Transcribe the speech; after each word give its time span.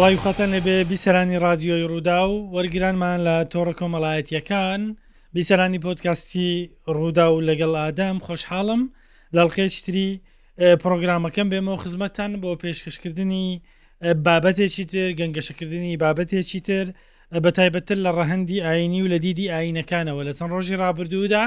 سڵی 0.00 0.16
وخەتەن 0.20 0.50
لەبێ 0.56 0.76
بیسەرانی 0.90 1.40
رادیۆی 1.46 1.86
ڕوودا 1.90 2.18
و 2.28 2.32
وەرگرانمان 2.54 3.18
لە 3.26 3.36
تۆڕە 3.52 3.74
کۆمەڵایەتیەکان 3.80 4.80
بیسەرانی 5.34 5.82
پۆتکاستی 5.86 6.50
ڕوودا 6.94 7.26
و 7.32 7.44
لەگەڵ 7.48 7.72
ئادەم 7.82 8.16
خۆشحاڵم 8.26 8.82
لەڵخێشتری 9.36 10.08
پرۆگرامەکەم 10.82 11.46
بێمەوە 11.52 11.80
خزمەتان 11.82 12.32
بۆ 12.42 12.50
پێشکەشکردنی 12.62 13.46
بابەتێکی 14.24 14.84
تر 14.90 15.10
گەنگەشەکردنی 15.20 15.98
بابەتێکی 16.02 16.60
تر 16.68 16.86
بە 17.44 17.50
تایبەتر 17.58 17.98
لە 18.06 18.10
ڕەهندی 18.18 18.62
ئاینی 18.66 19.00
و 19.04 19.08
لە 19.12 19.18
دیدی 19.24 19.50
ئاینەکانەوە 19.54 20.22
لە 20.28 20.32
چەند 20.38 20.50
ڕۆژی 20.54 20.80
رابرردوودا 20.82 21.44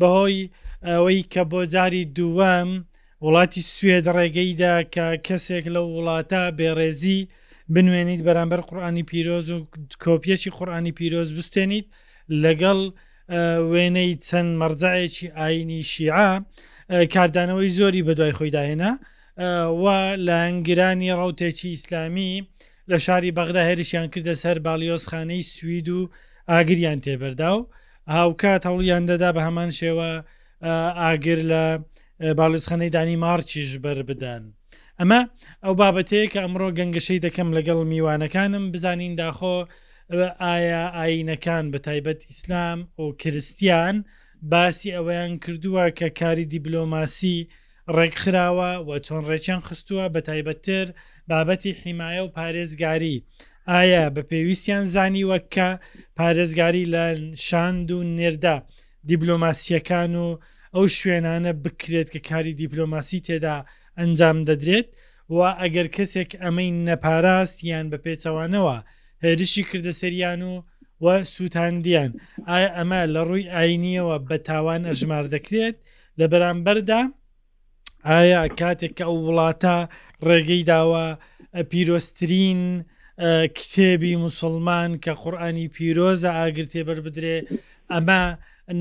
بەهۆی 0.00 0.48
ئەوەی 0.88 1.20
کە 1.32 1.42
بۆ 1.50 1.60
جاری 1.74 2.04
دووەم 2.16 2.70
وڵاتی 3.26 3.62
سوێد 3.72 4.06
ڕێگەیدا 4.16 4.74
کە 4.94 5.06
کەسێک 5.26 5.64
لە 5.74 5.80
وڵاتە 5.90 6.42
بێڕێزی 6.58 7.22
بنوێنیت 7.74 8.20
بەرامبەر 8.28 8.60
قورآانی 8.68 9.02
پیرۆز 9.10 9.46
و 9.50 9.60
کۆپیەکی 10.04 10.50
قورآانی 10.56 10.92
پیرۆز 10.98 11.28
بستێنیت 11.38 11.86
لەگەڵ 12.44 12.78
وێنەی 13.72 14.12
چەند 14.28 14.50
مەرجایەکی 14.62 15.26
ئاینی 15.38 15.80
شیعە 15.92 16.30
کاردانەوەی 17.14 17.70
زۆری 17.78 18.04
بە 18.06 18.12
دوای 18.18 18.36
خۆی 18.38 18.50
داهێنا 18.56 18.92
و 19.82 19.84
لە 20.26 20.36
ئەنگرانی 20.44 21.12
ڕوتێکی 21.20 21.68
ئیسلامی 21.74 22.32
لە 22.90 22.96
شاری 23.06 23.34
بەغدا 23.38 23.62
هێرشیان 23.68 24.06
کردە 24.14 24.34
سەر 24.42 24.56
باڵیۆزخانەی 24.66 25.42
سوید 25.54 25.88
و 25.96 26.00
ئاگریان 26.50 26.98
تێبەردا 27.04 27.50
و 27.58 27.68
هاوکات 28.14 28.62
هەوڵیان 28.68 29.04
دەدا 29.10 29.30
بە 29.36 29.40
هەمان 29.46 29.70
شێوە 29.80 30.10
ئاگر 31.02 31.38
لە 31.50 31.62
باڵیزخانەی 32.38 32.92
دانی 32.96 33.16
مارچیش 33.24 33.70
بەر 33.84 33.98
بدەن. 34.10 34.44
ئەمە 35.00 35.20
ئەو 35.64 35.74
بابەتەیە 35.80 36.26
کە 36.32 36.38
ئەمڕۆ 36.44 36.68
گەنگەشەی 36.78 37.22
دەکەم 37.26 37.48
لەگەڵ 37.56 37.78
میوانەکانم 37.92 38.64
بزانین 38.72 39.12
داخۆ 39.22 39.56
ئایا 40.44 40.82
ئاینەکان 40.96 41.64
بە 41.72 41.78
تایبەت 41.86 42.20
ئیسلام 42.30 42.78
و 43.02 43.04
کریسیان 43.20 43.96
باسی 44.52 44.94
ئەوەیان 44.96 45.32
کردووە 45.42 45.84
کە 45.98 46.08
کاری 46.20 46.44
دیبلۆماسی 46.52 47.36
ڕێکخراوە 47.96 48.70
و 48.86 48.88
چۆن 49.06 49.22
ڕێکیان 49.30 49.60
خستووە 49.68 50.04
بە 50.14 50.20
تایبەتتر 50.28 50.86
بابەتی 51.30 51.72
حیمایە 51.80 52.22
و 52.24 52.32
پارێزگاری 52.38 53.16
ئایا 53.70 54.04
بە 54.14 54.22
پێویستیان 54.30 54.84
زانی 54.94 55.24
وەککە 55.30 55.68
پارێزگاری 56.18 56.84
لە 56.94 57.04
شاند 57.46 57.88
و 57.96 57.98
نێردا 58.16 58.56
دیبلۆماسیەکان 59.08 60.12
و 60.24 60.28
ئەو 60.74 60.84
شوێنانە 60.98 61.52
بکرێت 61.64 62.08
کە 62.14 62.20
کاری 62.30 62.52
دیبلۆماسی 62.60 63.20
تێدا 63.26 63.58
ئەنجام 64.00 64.38
دەدرێت 64.48 64.86
و 65.34 65.38
ئەگەر 65.60 65.86
کەسێک 65.96 66.30
ئەمەی 66.42 66.70
نەپاراست 66.88 67.56
یان 67.70 67.86
بە 67.92 67.98
پێچەوانەوە 68.04 68.76
هێرشی 69.24 69.64
کردە 69.70 69.92
سریان 70.00 70.42
و 70.42 70.52
و 71.04 71.06
سووتاندیان 71.34 72.10
ئایا 72.50 72.70
ئەمە 72.76 73.00
لە 73.14 73.20
ڕووی 73.28 73.50
ئاینیەوە 73.54 74.16
بە 74.28 74.36
تاوان 74.48 74.82
ئەژمار 74.90 75.24
دەکرێت 75.34 75.76
لە 76.18 76.24
بەرامبەردا 76.32 77.02
ئایا 78.08 78.42
کاتێک 78.60 78.92
کە 78.98 79.04
ئەو 79.08 79.16
وڵاتە 79.26 79.76
ڕێگەی 80.26 80.62
داوە 80.72 81.06
پیرۆسترین 81.70 82.62
کتێبی 83.56 84.14
مسلمان 84.24 84.90
کە 85.04 85.12
قورآانی 85.22 85.66
پیرۆزە 85.74 86.30
ئاگرتێ 86.40 86.80
بەر 86.88 86.98
بدرێ 87.06 87.36
ئەمە 87.92 88.22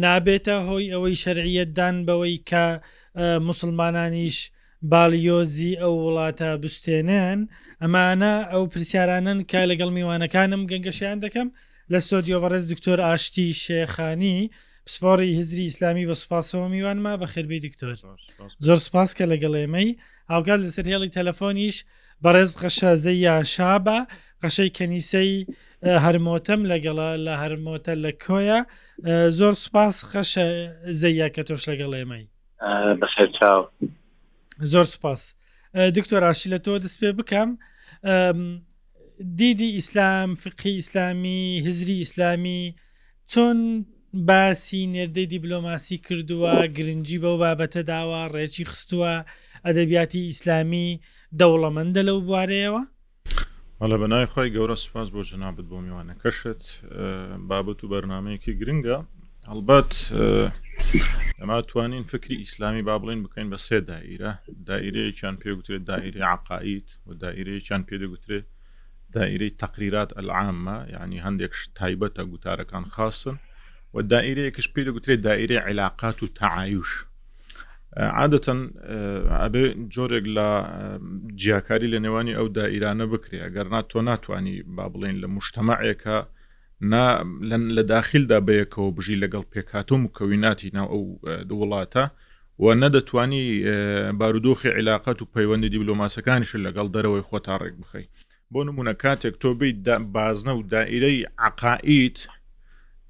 نابێتە 0.03 0.55
هۆی 0.67 0.85
ئەوەی 0.93 1.15
شەرعیتدان 1.23 1.95
بەوەی 2.07 2.37
کە 2.49 2.63
مسلمانانیش 3.49 4.37
باڵیۆزی 4.85 5.73
ئەو 5.81 5.93
وڵاتە 6.05 6.49
بستێنن 6.61 7.39
ئەمانە 7.81 8.33
ئەو 8.51 8.63
پرسیارانن 8.73 9.39
کە 9.51 9.61
لەگەڵ 9.71 9.89
میوانەکانم 9.97 10.65
گەنگەشیان 10.69 11.17
دەکەم 11.25 11.49
لە 11.93 11.99
سۆدیۆ 12.09 12.37
بەڕێز 12.43 12.65
دکتۆر 12.71 12.99
ئاشتی 13.07 13.47
شێخانی 13.63 14.37
پسپۆری 14.85 15.35
هزری 15.39 15.63
ئیسلامی 15.69 16.05
بە 16.09 16.13
سوپاسەوە 16.21 16.67
میوانما 16.73 17.17
بە 17.17 17.25
خێربی 17.25 17.59
دکتۆر 17.65 17.93
زۆر 18.65 18.77
سپاس 18.87 19.09
کە 19.17 19.25
لەگەڵ 19.33 19.53
ئێمەی 19.61 19.89
ئاوگات 20.29 20.59
لەسەر 20.65 20.85
هێڵی 20.91 21.09
تەلەفۆنیش 21.17 21.75
بەڕێز 22.23 22.51
قەشەزەی 22.61 23.17
یا 23.27 23.35
شابە 23.43 23.99
قەشەی 24.41 24.69
کەنیسەی 24.77 25.33
هەرمۆتەم 26.05 26.61
لەگەڵە 26.71 27.09
لە 27.25 27.33
هەرمۆتە 27.41 27.93
لە 28.03 28.11
کۆیە 28.23 28.59
زۆر 29.39 29.53
سوپاس 29.63 29.95
خەشە 30.11 30.47
زەیە 31.01 31.27
کە 31.35 31.41
تۆش 31.47 31.63
لەگەڵ 31.69 31.91
ئێمەی 31.99 32.25
بەخێر 33.01 33.29
چاو. 33.39 33.59
زۆر 34.61 34.83
سپاس 34.89 35.33
دکتۆر 35.95 36.23
ئاشی 36.23 36.49
لە 36.49 36.59
تۆ 36.65 36.77
دەست 36.83 36.97
پێ 36.99 37.11
بکەم 37.19 37.49
دیدی 39.37 39.69
ئیسلام 39.77 40.33
فقی 40.33 40.69
ئیسلامی 40.75 41.61
هزری 41.67 41.97
ئیسلامی 41.97 42.75
چۆن 43.31 43.85
باسی 44.13 44.81
نێردەی 44.93 45.29
دیبلۆماسی 45.33 45.97
کردووە 46.05 46.55
گرنگی 46.75 47.17
بەو 47.23 47.35
بابەتە 47.43 47.81
داوە 47.91 48.21
ڕێکی 48.33 48.63
خستووە 48.69 49.13
ئەدەبیاتی 49.65 50.25
ئیسلامی 50.29 50.89
دەوڵەمەندە 51.39 52.01
لەو 52.09 52.19
بوارەیەوە 52.27 52.83
مەڵە 53.79 53.97
بەنای 54.01 54.25
خۆی 54.31 54.53
گەورە 54.55 54.75
سپاس 54.83 55.09
بۆ 55.09 55.21
ژنابت 55.29 55.65
بۆ 55.71 55.77
میوانەکەشت 55.85 56.61
بابەت 57.49 57.79
و 57.83 57.87
بەرنمەیەکی 57.91 58.53
گرنگە 58.59 58.97
هەڵبەت 59.49 59.91
ئەما 61.39 61.57
توانین 61.69 62.03
فکری 62.13 62.35
ئیسلامی 62.43 62.81
با 62.89 62.95
بڵین 63.03 63.19
بکەین 63.25 63.47
بە 63.53 63.57
سێ 63.65 63.77
دائیرە 63.91 64.31
دائیرەیەکیان 64.69 65.35
پێگوترێت 65.41 65.83
دائیری 65.91 66.21
عقاائیت 66.35 66.89
و 67.07 67.09
دائیرەیەکیان 67.23 67.81
پێدەگوترێت 67.89 68.45
دائیرەی 69.15 69.53
تەقریرات 69.61 70.09
ئەلعاممە 70.17 70.77
یعنی 70.95 71.17
هەندێک 71.25 71.53
تایبەتە 71.79 72.23
گوتارەکان 72.31 72.85
خاصن 72.95 73.35
و 73.93 73.97
دائیرەیەکش 74.13 74.67
پێدەگوترێت 74.75 75.19
دائیرە 75.27 75.57
علااقات 75.69 76.17
و 76.23 76.27
تعایوش 76.41 76.91
عادەتەن 78.21 78.59
ئەبێ 79.41 79.63
جۆرێک 79.95 80.25
لە 80.37 80.47
جیاکاری 81.41 81.91
لە 81.93 81.99
نێوانی 82.05 82.37
ئەو 82.37 82.47
دائیرانە 82.59 83.05
بکرێ 83.13 83.39
گەرنا 83.55 83.81
تۆ 83.91 83.99
ناتوانانی 84.09 84.55
با 84.75 84.85
بڵین 84.93 85.15
لە 85.23 85.27
مشتتەمەعێکە 85.37 86.17
نا 86.81 87.23
لە 87.77 87.81
داخلدا 87.93 88.37
بەیەکەوە 88.47 88.91
بژی 88.97 89.19
لەگەڵ 89.23 89.43
پێکاتۆم 89.53 90.01
و 90.05 90.11
کەویناتی 90.17 90.69
ناو 90.73 90.91
ئەو 91.23 91.43
دو 91.49 91.55
وڵاتە 91.61 92.05
و 92.59 92.65
نەدەتوانی 92.81 93.45
بارودۆخی 94.19 94.69
عیلااقت 94.77 95.17
و 95.21 95.25
پەیوەندی 95.33 95.69
دیبلۆماسەکانیش 95.73 96.51
لەگەڵ 96.65 96.87
دەرەوەی 96.95 97.25
خۆ 97.29 97.39
تا 97.45 97.57
ڕێک 97.61 97.75
بخەی 97.81 98.05
بۆ 98.51 98.61
نمونە 98.67 98.93
کاتێک 99.03 99.35
تۆ 99.43 99.49
بیت 99.59 99.77
بازنە 100.15 100.49
و 100.55 100.61
دائیرەی 100.73 101.19
عقائیت 101.45 102.17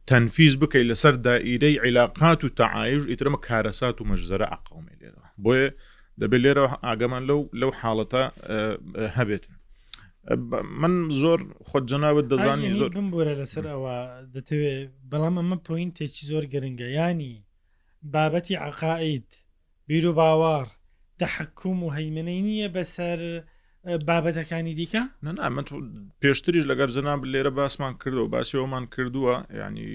تەنفیز 0.10 0.54
بکەیت 0.62 0.88
لەسەر 0.92 1.14
دائیرەی 1.28 1.78
عیلااقات 1.84 2.42
و 2.44 2.50
تەعاایش 2.60 3.04
ئیترمە 3.12 3.40
کارەسات 3.48 3.96
و 4.02 4.06
مەژزەرە 4.10 4.48
عقاومێ 4.56 4.94
لێرەوە 5.02 5.28
بۆیە 5.44 5.68
دەبێت 6.22 6.42
لێرە 6.44 6.66
ئاگەمان 6.86 7.24
لەو 7.30 7.42
لەو 7.60 7.72
حاڵەتە 7.82 8.24
هەبێتن 9.18 9.54
من 10.36 11.10
زۆر 11.20 11.40
خۆجنناوت 11.72 12.26
دەزانی 12.32 12.70
زۆر 12.82 12.90
بمبورە 13.00 13.34
لەسەر 13.42 13.66
ئەوە 13.72 13.96
دەتەوێت 14.36 14.90
بەڵام 15.12 15.36
ئەمە 15.40 15.58
پوین 15.68 15.90
تێکی 15.98 16.24
زۆر 16.32 16.44
گرنگە 16.54 16.88
ینی 17.00 17.34
بابەتی 18.14 18.56
عقاائید 18.68 19.28
بیر 19.88 20.06
و 20.10 20.14
باوار 20.20 20.66
تحکوم 21.20 21.80
و 21.84 21.94
هەیمنەی 21.98 22.42
نییە 22.48 22.68
بەسەر 22.76 23.20
بابەتەکانی 24.10 24.74
دیکە 24.80 25.04
نەنا 25.26 25.44
پێشتریش 26.22 26.64
لەگەر 26.72 26.90
جناب 26.96 27.20
لێرە 27.32 27.52
باسمان 27.60 27.94
کردو 28.04 28.22
و 28.26 28.32
باسیەوەمان 28.36 28.86
کردووە 28.94 29.36
ینی 29.62 29.88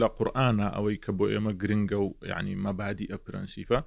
لە 0.00 0.06
قورآە 0.16 0.48
ئەوەی 0.76 0.96
کە 1.04 1.10
بۆ 1.18 1.24
ئێمە 1.34 1.52
گرنگە 1.62 1.98
و 2.06 2.08
ینی 2.34 2.54
مەبادی 2.66 3.08
ئە 3.12 3.18
پرەنسیپە 3.24 3.78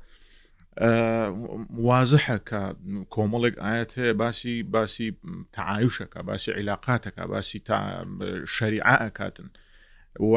وازحەکە 1.87 2.61
کۆمەڵێک 3.15 3.55
ئاەت 3.63 3.91
هەیە 3.99 4.13
باسی 4.21 4.55
باسی 4.75 5.07
تەعاوشەکە 5.55 6.19
باسی 6.29 6.51
عیلااقاتەکە 6.57 7.23
باسی 7.33 7.59
تا 7.67 7.77
شەریع 8.55 8.83
ئەکاتن 9.03 9.49
و 10.31 10.33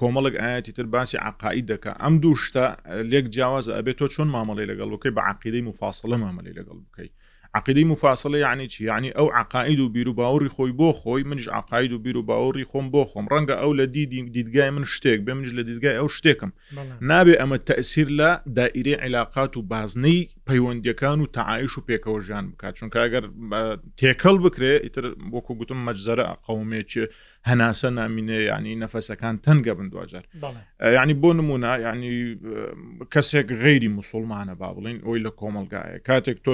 کۆمەڵک 0.00 0.34
ئاەتی 0.42 0.72
تر 0.78 0.86
باسی 0.94 1.16
عقائی 1.28 1.66
دەکە 1.70 1.92
ئەم 2.02 2.14
دوو 2.22 2.34
شتە 2.44 2.64
لێک 3.12 3.26
جیاواز 3.34 3.66
ئەبێت 3.76 3.96
تۆ 4.00 4.06
چۆن 4.14 4.28
مامەڵی 4.34 4.68
لەگەڵ 4.70 4.88
بکەی 4.94 5.14
بە 5.16 5.22
عقیدەی 5.30 5.66
مفاصلە 5.70 6.16
مامەلی 6.24 6.56
لەگەڵ 6.58 6.76
بکەیت 6.84 7.12
عقیدەی 7.54 7.84
مفاصله 7.84 8.38
یعنی 8.38 8.66
چی 8.66 8.84
یعنی 8.86 9.10
ئەو 9.10 9.30
عقاید 9.34 9.80
و 9.80 9.88
بیر 9.88 10.08
و 10.08 10.12
باوەڕی 10.14 10.48
خۆی 10.48 10.72
بۆ 10.78 10.92
خۆی 10.92 11.22
منش 11.26 11.48
عقاید 11.48 11.92
و 11.92 11.98
بیر 11.98 12.16
و 12.16 12.22
باوەڕی 12.22 12.64
خۆم 12.72 12.90
بۆ 12.92 13.04
خۆم 13.12 13.26
ڕەنگە 13.30 13.50
ئەو 13.62 13.72
لە 13.74 13.86
دیدی 13.86 14.22
دیدگای 14.22 14.70
من 14.70 14.84
شتێک 14.84 15.20
بێ 15.26 15.32
منش 15.32 15.48
لە 15.52 15.62
دیدگای 15.68 15.96
ئەو 16.00 16.08
شتێکم 16.18 16.50
نابێ 17.10 17.34
ئەمە 17.40 17.58
تەسیر 17.68 18.08
لە 18.20 18.30
دائری 18.56 18.94
عیلاقات 18.94 19.56
و 19.56 19.62
بازنەی 19.70 20.28
پەیوەندیەکان 20.48 21.18
و 21.20 21.26
تەعاعش 21.38 21.72
و 21.78 21.84
پێکەوە 21.88 22.20
ژیان 22.26 22.44
بکات 22.52 22.74
چونکە 22.78 22.98
ئەگەر 23.04 23.24
تێکەڵ 24.00 24.36
بکرێ 24.46 24.74
ئیتر 24.84 25.04
بۆکو 25.32 25.52
گوتم 25.60 25.78
مەجزەرە 25.88 26.24
قومێکی 26.46 27.04
هەناسە 27.48 27.88
نامینێ 27.98 28.38
ینی 28.50 28.74
نەفەسەکان 28.84 29.34
تەنگە 29.44 29.72
بندواجار 29.78 30.24
ینی 31.02 31.14
بۆ 31.22 31.30
نمونە 31.38 31.72
ینی 31.86 32.14
کەسێک 33.12 33.48
غیری 33.62 33.90
مسلمانە 33.98 34.54
با 34.60 34.70
بڵین 34.76 34.98
ئەوی 35.04 35.22
لە 35.26 35.30
کۆمەلگایە 35.40 35.96
کاتێک 36.08 36.38
تۆ 36.44 36.50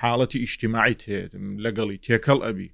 حاڵەتی 0.00 0.38
ئیشتیماعیت 0.44 1.00
هەیە 1.08 1.24
لەگەڵی 1.64 1.98
تێکەڵ 2.06 2.38
ئەبی 2.46 2.68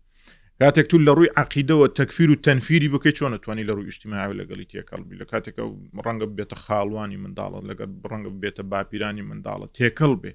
کاتێک 0.62 0.86
تو 0.90 0.98
لە 0.98 1.10
ڕووی 1.16 1.28
عقیدەوە 1.42 1.88
تەکفیر 1.98 2.30
و 2.30 2.36
تەنفیری 2.46 2.88
بکەی 2.94 3.12
چۆن 3.18 3.38
توانانی 3.42 3.64
لە 3.68 3.72
ڕووی 3.76 3.92
شتیماوی 3.96 4.38
لەگەڵی 4.42 4.66
تێکەڵبی 4.72 5.16
لە 5.22 5.24
کاتێکە 5.32 5.62
ڕەنگە 6.06 6.26
بێتە 6.38 6.56
خاڵوانی 6.64 7.16
منداڵە 7.24 7.58
لەگەر 7.70 7.88
ڕەنگە 8.10 8.30
بێتە 8.42 8.62
باپیرانی 8.72 9.22
منداڵە 9.30 9.66
تێکەڵ 9.78 10.12
بێ 10.22 10.32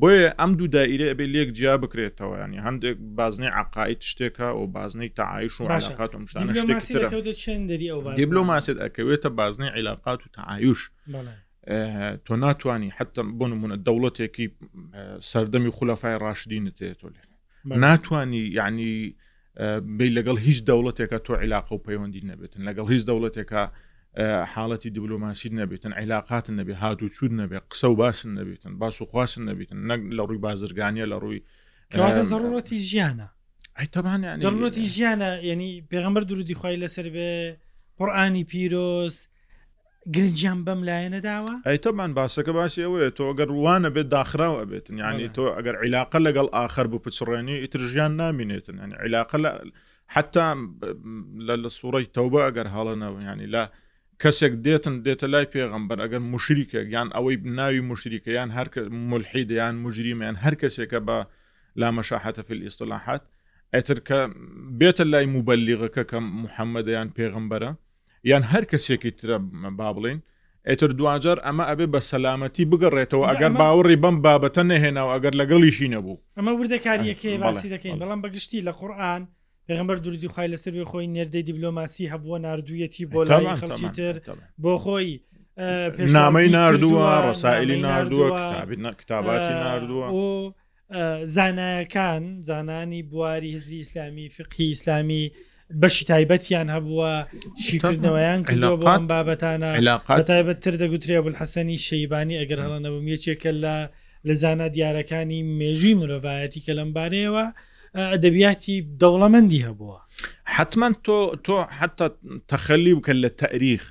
بۆیە 0.00 0.30
ئەم 0.40 0.50
دوو 0.58 0.66
دائیرە 0.74 1.06
ئەبێ 1.10 1.26
لێک 1.34 1.48
جیا 1.58 1.74
بکرێتەوە 1.82 2.34
ینی 2.44 2.58
هەندێک 2.66 2.96
بازنەی 3.18 3.52
عقاید 3.62 4.00
شتێکە 4.10 4.40
و 4.60 4.62
بازنەی 4.76 5.08
تعایش 5.20 5.60
و 5.60 5.64
علاقات 5.68 6.10
و 6.14 6.18
مشتانە 6.22 6.50
دیبلۆماسێت 8.20 8.78
ئەکەوێتە 8.84 9.28
بازنەی 9.40 9.70
عیلاقات 9.76 10.20
و 10.24 10.28
تعایش 10.38 10.80
تۆ 12.26 12.34
ناتانی 12.42 12.90
حتى 12.98 13.20
بۆ 13.38 13.44
نمونە 13.52 13.76
دەوڵەتێکی 13.86 14.46
سەردەمی 15.32 15.70
خولەفای 15.76 16.16
ڕاشدینت 16.24 16.76
تۆ 17.00 17.06
لێ 17.12 17.22
ناتانی 17.84 18.40
یعنی 18.58 18.92
بی 19.98 20.08
لەگەڵ 20.16 20.36
هیچ 20.46 20.58
دەوڵەتێکە 20.70 21.18
تۆ 21.26 21.32
عیلاق 21.42 21.66
و 21.72 21.80
پەیوەندی 21.86 22.22
نەبێتن 22.30 22.60
لەگەڵ 22.68 22.86
هیچ 22.92 23.02
دەوڵەتێکە 23.10 23.62
حاڵەتی 24.52 24.88
دیبلوماسی 24.94 25.50
نەبێتن 25.60 25.92
عیلاقاتن 26.00 26.54
نەبێ 26.60 26.74
هات 26.82 26.98
و 27.02 27.08
چود 27.16 27.30
نەبێ 27.40 27.58
قسە 27.70 27.84
و 27.88 27.94
باسن 27.96 28.30
نەبێتن 28.38 28.72
باس 28.82 28.96
و 29.02 29.04
خواستن 29.10 29.42
نەبێتن 29.50 29.78
نەک 29.90 30.00
لە 30.16 30.22
ڕووی 30.28 30.40
بازرگانیە 30.46 31.06
لە 31.12 31.16
ڕووی 31.22 31.40
زەڕەتی 32.32 32.78
ژیانە 32.88 33.28
زەڕەتی 34.46 34.84
ژیانە 34.94 35.30
ینی 35.50 35.70
پێغمبەر 35.90 36.22
درودی 36.30 36.54
خی 36.60 36.76
لەسەر 36.82 37.06
بێ 37.14 37.30
قڕآانی 37.98 38.44
پیرۆست 38.50 39.22
گرنجیان 40.16 40.58
بەم 40.66 40.80
لایەنە 40.88 41.18
داوە 41.28 41.54
ئەی 41.66 41.78
تۆمان 41.86 42.10
باسەکە 42.18 42.52
باشی 42.58 42.80
ئەوەیە 42.84 43.10
تۆ 43.16 43.22
ئەگەر 43.30 43.50
وانە 43.64 43.90
بێت 43.94 44.08
داخراوە 44.16 44.62
بێتن 44.70 44.96
ینی 45.02 45.28
تۆ 45.36 45.44
ئەگەر 45.56 45.74
عیلاقە 45.82 46.18
لەگەڵ 46.26 46.46
آخر 46.64 46.86
بوو 46.90 46.98
پچڕێنی 47.04 47.56
ئیترژیان 47.62 48.12
نامینێتن 48.20 48.76
ینی 48.84 48.94
عیلاقە 49.04 49.36
لە 49.44 49.50
حتا 50.14 50.46
لە 51.62 51.68
سوڕی 51.78 52.06
تەوبە 52.16 52.40
ئەگەر 52.46 52.66
هەڵەنەوە 52.74 53.18
ینی 53.30 53.46
لا 53.54 53.64
کەسێک 54.22 54.54
دێتن 54.64 54.94
دێتە 55.06 55.26
لای 55.32 55.46
پێغمبەر 55.54 55.98
ئەگەر 56.04 56.22
مشریکە 56.32 56.80
یان 56.94 57.08
ئەوەی 57.16 57.36
ناوی 57.58 57.80
مشریکە 57.90 58.30
یان 58.38 58.50
هەر 58.56 58.66
ملحیدیان 59.10 59.74
مجریمیان 59.84 60.36
هەر 60.44 60.54
کەسێکە 60.62 60.98
بە 61.08 61.18
لامەشاحەتە 61.80 62.42
فیل 62.48 62.60
ئیسلاحات 62.66 63.22
ئەتر 63.74 63.98
کە 64.08 64.18
بێتە 64.80 65.04
لای 65.12 65.26
موبەلیغەکە 65.34 66.02
کە 66.10 66.18
محەممەدەیان 66.40 67.08
پێغمبەرە 67.18 67.72
یان 68.28 68.42
هەر 68.42 68.62
کەسێکی 68.70 69.10
ترە 69.20 69.38
با 69.78 69.88
بڵین 69.96 70.18
ئێتر 70.68 70.90
دوجار 70.98 71.38
ئەمە 71.46 71.64
ئەبێ 71.70 71.86
بە 71.94 72.00
سەلامەتی 72.10 72.64
بگەڕێتەوە 72.70 73.24
ئەگەر 73.30 73.52
باوەڕی 73.60 73.98
بەم 74.02 74.16
بابەتە 74.24 74.62
نەهێناو 74.72 75.08
ئەگەر 75.14 75.32
لەگەڵیشی 75.40 75.88
نەبوو 75.94 76.16
ئەمە 76.38 76.52
وردەکاریەکەی 76.60 77.36
باسی 77.46 77.68
دەکەین 77.74 77.96
بەڵام 78.00 78.20
بەگشتی 78.24 78.60
لە 78.66 78.72
قورآن 78.80 79.22
پێغمبەر 79.68 79.96
دوردی 80.04 80.28
خی 80.34 80.48
لەسەر 80.52 80.72
بێ 80.76 80.84
خۆی 80.90 81.06
نێردەی 81.16 81.42
دیبلۆماسی 81.48 82.10
هەبووە 82.12 82.38
نردویەتی 82.46 83.04
بۆ 83.12 83.20
لای 83.30 83.56
خەڵکی 83.60 83.88
تر 83.96 84.14
بۆ 84.62 84.72
خۆی 84.84 85.10
نامەی 86.16 86.48
نردووە 86.56 87.06
ڕسائلی 87.26 87.78
نردووە 87.86 88.30
کتاباتی 89.00 89.54
نردووە 89.64 90.08
زانایەکان 91.36 92.22
زانانی 92.48 93.02
بواری 93.10 93.50
هزی 93.56 93.76
ئیسلامی 93.78 94.26
فقی 94.36 94.66
ئیسلامی 94.74 95.24
بەشی 95.76 96.04
تایبەتیان 96.08 96.68
هەبووە 96.72 97.26
شیکردنەوەیان 97.64 98.40
کردەوە 98.48 98.78
بابەتانە 99.12 99.70
تایبەتتر 100.28 100.74
دەگوترێ 100.82 101.18
بول 101.24 101.36
حەسەنی 101.40 101.78
شەیبانی 101.86 102.40
ئەگەر 102.40 102.58
هەڵە 102.64 102.78
نەبووم 102.84 103.06
یەکێکە 103.14 103.50
لە 103.62 103.76
لە 104.28 104.34
زانە 104.42 104.66
دیارەکانی 104.74 105.40
مێژوی 105.60 105.94
مرۆڤایەتی 106.00 106.60
کە 106.66 106.72
لەم 106.78 106.90
بارەیەوە 106.96 107.44
ئەدەبیاتی 108.12 108.76
دەوڵەمەندی 109.00 109.64
هەبووە 109.68 109.98
حتمما 110.56 110.88
تۆ 111.04 111.20
تۆ 111.44 111.54
حتا 111.78 112.06
تەخەلی 112.50 112.94
بکە 112.98 113.12
لە 113.24 113.28
تەریخ 113.42 113.84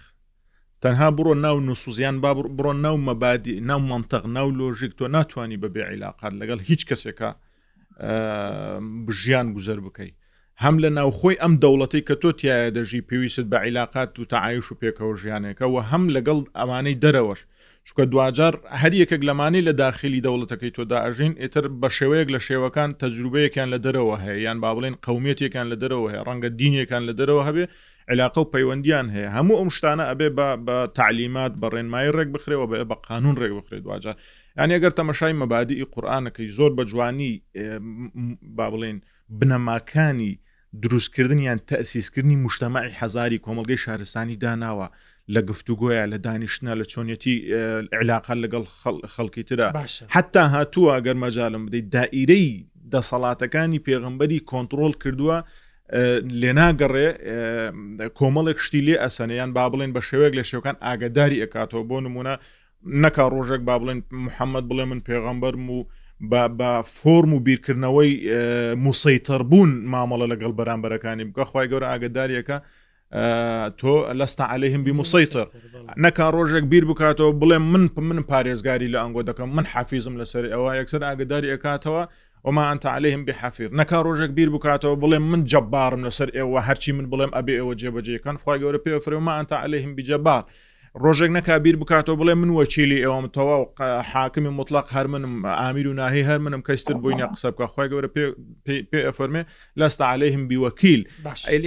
تەنها 0.83 1.07
بڕۆ 1.17 1.33
ناو 1.45 1.59
نوسوزیان 1.67 2.15
با 2.21 2.31
بڕۆ 2.57 2.73
ناو 2.85 2.97
مەبادی 3.07 3.53
ناو 3.69 3.79
مامتەق 3.89 4.25
ناو 4.37 4.47
لۆژیک 4.59 4.91
تۆ 4.99 5.05
ناتوانانی 5.15 5.61
بەبێ 5.63 5.81
عیلاقات 5.91 6.33
لەگەڵ 6.41 6.59
هیچ 6.69 6.81
کەسێکە 6.89 7.29
ژیان 9.21 9.47
گوزەر 9.55 9.79
بکەیت 9.85 10.17
هەم 10.65 10.75
لە 10.83 10.89
ناوخۆی 10.99 11.37
ئەم 11.41 11.53
دەوڵەتی 11.63 12.01
کە 12.07 12.15
تۆ 12.21 12.29
تایە 12.41 12.71
دەژی 12.77 13.01
پێویست 13.09 13.45
بە 13.51 13.57
عیلاقات 13.65 14.11
و 14.19 14.25
تەعاایش 14.33 14.67
و 14.71 14.77
پێکەوە 14.81 15.13
ژیانێکەوە 15.21 15.81
هەم 15.91 16.03
لەگەڵ 16.15 16.39
ئەمانەی 16.59 16.99
دەرەوەش 17.03 17.41
چکە 17.87 18.03
دوجار 18.13 18.53
هەر 18.81 18.93
یەکێک 19.01 19.21
لەمانی 19.29 19.61
لە 19.67 19.73
داخلی 19.83 20.21
دەوڵەتەکەی 20.27 20.71
تۆدا 20.77 20.97
ئەژین 21.05 21.33
ئێتر 21.41 21.65
بە 21.81 21.89
شێوەیەک 21.97 22.29
لە 22.35 22.39
شێوەکان 22.47 22.89
تەجروبەیەکیان 23.01 23.69
لە 23.73 23.79
دەرەوە 23.85 24.15
هەیە 24.23 24.37
یان 24.45 24.57
با 24.63 24.71
بڵێن 24.75 24.95
قومێتێکان 25.05 25.67
لە 25.71 25.75
دەرەوە 25.81 26.07
هەیە 26.11 26.21
ڕەنگە 26.27 26.49
دینیەکان 26.59 27.03
لە 27.09 27.13
دەرەوە 27.19 27.43
هەبێ 27.49 27.65
علااق 28.11 28.35
و 28.41 28.45
پەیوەندیان 28.53 29.07
هەیە 29.15 29.29
هەموو 29.37 29.57
ئەم 29.61 29.69
شتانە 29.77 30.03
ئەبێ 30.11 30.29
بە 30.67 30.77
تعلیمات 30.97 31.53
بە 31.61 31.67
ڕێنمای 31.73 32.09
ڕێک 32.17 32.29
بخرێەوە 32.35 32.65
بە 32.71 32.77
بە 32.89 32.95
قانون 33.07 33.35
ڕێک 33.41 33.53
بخرێت 33.59 33.83
دوجار 33.87 34.15
یان 34.57 34.69
ئەگەر 34.75 34.91
تەمەشای 34.99 35.33
مەبادی 35.41 35.85
قورآانەکەی 35.93 36.47
زۆر 36.57 36.71
بە 36.77 36.83
جوانی 36.91 37.31
با 38.57 38.65
بڵێن 38.73 38.97
بنەماکانی 39.39 40.33
دروستکردن 40.81 41.39
یان 41.39 41.59
تەسیسکردنی 41.71 42.45
مشتتەمای 42.47 42.89
حەزاری 42.99 43.39
کۆمەلگەی 43.45 43.77
شارستانی 43.85 44.37
داناوە 44.43 44.87
لە 45.33 45.41
گفتوگۆیە 45.49 46.05
لە 46.13 46.17
دانیشتنا 46.27 46.73
لە 46.81 46.85
چۆنیەتی 46.93 47.33
علااق 48.01 48.27
لەگەڵ 48.45 48.63
خەڵکی 49.13 49.43
ترە 49.49 49.67
حتا 50.15 50.47
هاتووە 50.53 50.89
ئەگەر 50.97 51.15
مەجاالم 51.23 51.63
بدەیت 51.67 51.89
دائیرەی 51.95 52.49
دەسەڵاتەکانی 52.93 53.79
پێغمبەری 53.87 54.39
کۆنتترۆل 54.51 54.93
کردووە 55.03 55.37
لێناگەڕێ 56.41 57.07
کۆمەڵێک 58.19 58.59
شتی 58.65 58.81
لێ 58.85 58.95
ئەسەنیان 59.03 59.49
با 59.57 59.65
بڵێن 59.71 59.91
بە 59.95 60.01
شێوەیەک 60.09 60.33
لە 60.39 60.43
شێوکان 60.49 60.75
ئاگداری 60.85 61.41
ئەکاتەوە 61.43 61.83
بۆ 61.89 61.97
نمونە 62.05 62.33
نەکە 63.03 63.23
ڕۆژێک 63.33 63.61
با 63.69 63.75
بڵێن 63.81 63.99
محەممەد 64.25 64.65
بڵێ 64.69 64.83
من 64.91 64.99
پێغەمبەرم 65.07 65.65
و 65.75 65.79
بە 66.21 66.81
فۆرم 67.01 67.31
و 67.33 67.39
بیرکردنەوەی 67.45 68.11
موسەیتەربوون 68.85 69.69
مامەڵە 69.91 70.25
لەگەڵ 70.33 70.51
بەرامبەرەکانی 70.59 71.25
بکە 71.29 71.43
خی 71.49 71.67
گەورە 71.71 71.87
ئاگداریەکە 71.91 72.57
تۆ 73.79 73.93
لەستا 74.19 74.43
عليهلەیهم 74.53 74.83
بی 74.83 74.93
موسەیتر 74.99 75.47
نەکە 76.03 76.25
ڕۆژێک 76.35 76.65
بیر 76.71 76.85
بکاتەوە 76.89 77.31
بڵێ 77.41 77.57
من 77.71 77.83
من 78.07 78.19
پارێزگاری 78.31 78.91
لە 78.93 78.99
ئەنگۆ 79.01 79.21
دەکەم 79.29 79.49
من 79.57 79.65
حافیزم 79.73 80.15
لەسەر 80.21 80.43
ئەوە 80.53 80.69
یەکسەر 80.79 81.01
ئاگداری 81.07 81.51
ئەکاتەوە 81.53 82.03
وما 82.47 82.63
أنت 82.71 82.85
عليهم 82.85 83.25
بحفير 83.25 83.69
نكا 83.73 84.01
روجك 84.01 84.29
بير 84.37 84.49
بكاتو 84.49 84.95
بلم 84.95 85.23
من 85.31 85.43
جبار 85.43 85.95
من 85.95 86.09
سر 86.09 86.29
إيوا 86.35 86.59
هرشي 86.59 86.91
من 86.91 87.09
بلم 87.09 87.31
أبي 87.35 87.53
إيوا 87.55 87.73
جيبا 87.73 88.01
جيكان 88.01 88.37
فواي 88.37 88.59
يوربي 88.61 88.99
وما 89.07 89.39
أنت 89.39 89.53
عليهم 89.53 89.95
بجبار 89.95 90.45
ڕۆژێک 91.03 91.31
نەکبیر 91.37 91.75
بکاتەوە 91.81 92.17
بڵێ 92.21 92.33
من 92.41 92.49
وەچیلی 92.57 93.01
ئێوەم 93.03 93.25
تەواو 93.37 93.63
حاکمی 94.11 94.49
مطلق 94.59 94.85
هەر 94.95 95.07
منم 95.13 95.33
ئامیر 95.45 95.87
و 95.87 95.93
ناهی 95.93 96.23
هەر 96.29 96.39
منم 96.45 96.61
کەستر 96.67 96.95
بووینە 97.01 97.25
قسە 97.33 97.47
بکە 97.53 97.65
خخوای 97.71 97.89
گەورە 97.91 98.09
پێ 98.15 99.03
ئەفەرمێ 99.07 99.41
لەستا 99.79 100.05
عليهلەیهم 100.13 100.43
بیوەکیل 100.51 101.01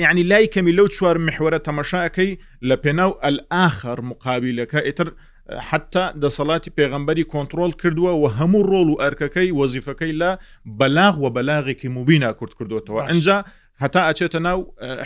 ینی 0.06 0.22
لای 0.30 0.46
کەمی 0.54 0.72
لەو 0.78 0.86
چوار 0.96 1.16
محوەرە 1.26 1.58
تەمەشاەکەی 1.68 2.32
لە 2.68 2.76
پێناو 2.82 3.12
ئەلآخر 3.24 3.98
مقابلەکە 4.10 4.80
ئیتر 4.86 5.08
حتا 5.70 6.04
دەسەڵاتی 6.22 6.70
پێغمبەری 6.78 7.24
کۆنتترۆل 7.32 7.72
کردووە 7.80 8.12
و 8.20 8.24
هەموو 8.38 8.64
ڕۆڵ 8.70 8.88
و 8.92 9.00
ئەرکەکەی 9.02 9.50
وەزیفەکەی 9.60 10.12
لە 10.20 10.30
بەلاغ 10.80 11.14
و 11.22 11.30
بەلاغێکی 11.36 11.88
موبینا 11.96 12.30
کورد 12.38 12.52
کردوتەوە 12.58 13.02
ئەجا 13.10 13.38
هەتا 13.82 14.00
ئاچێتە 14.06 14.38
ناو 14.48 14.58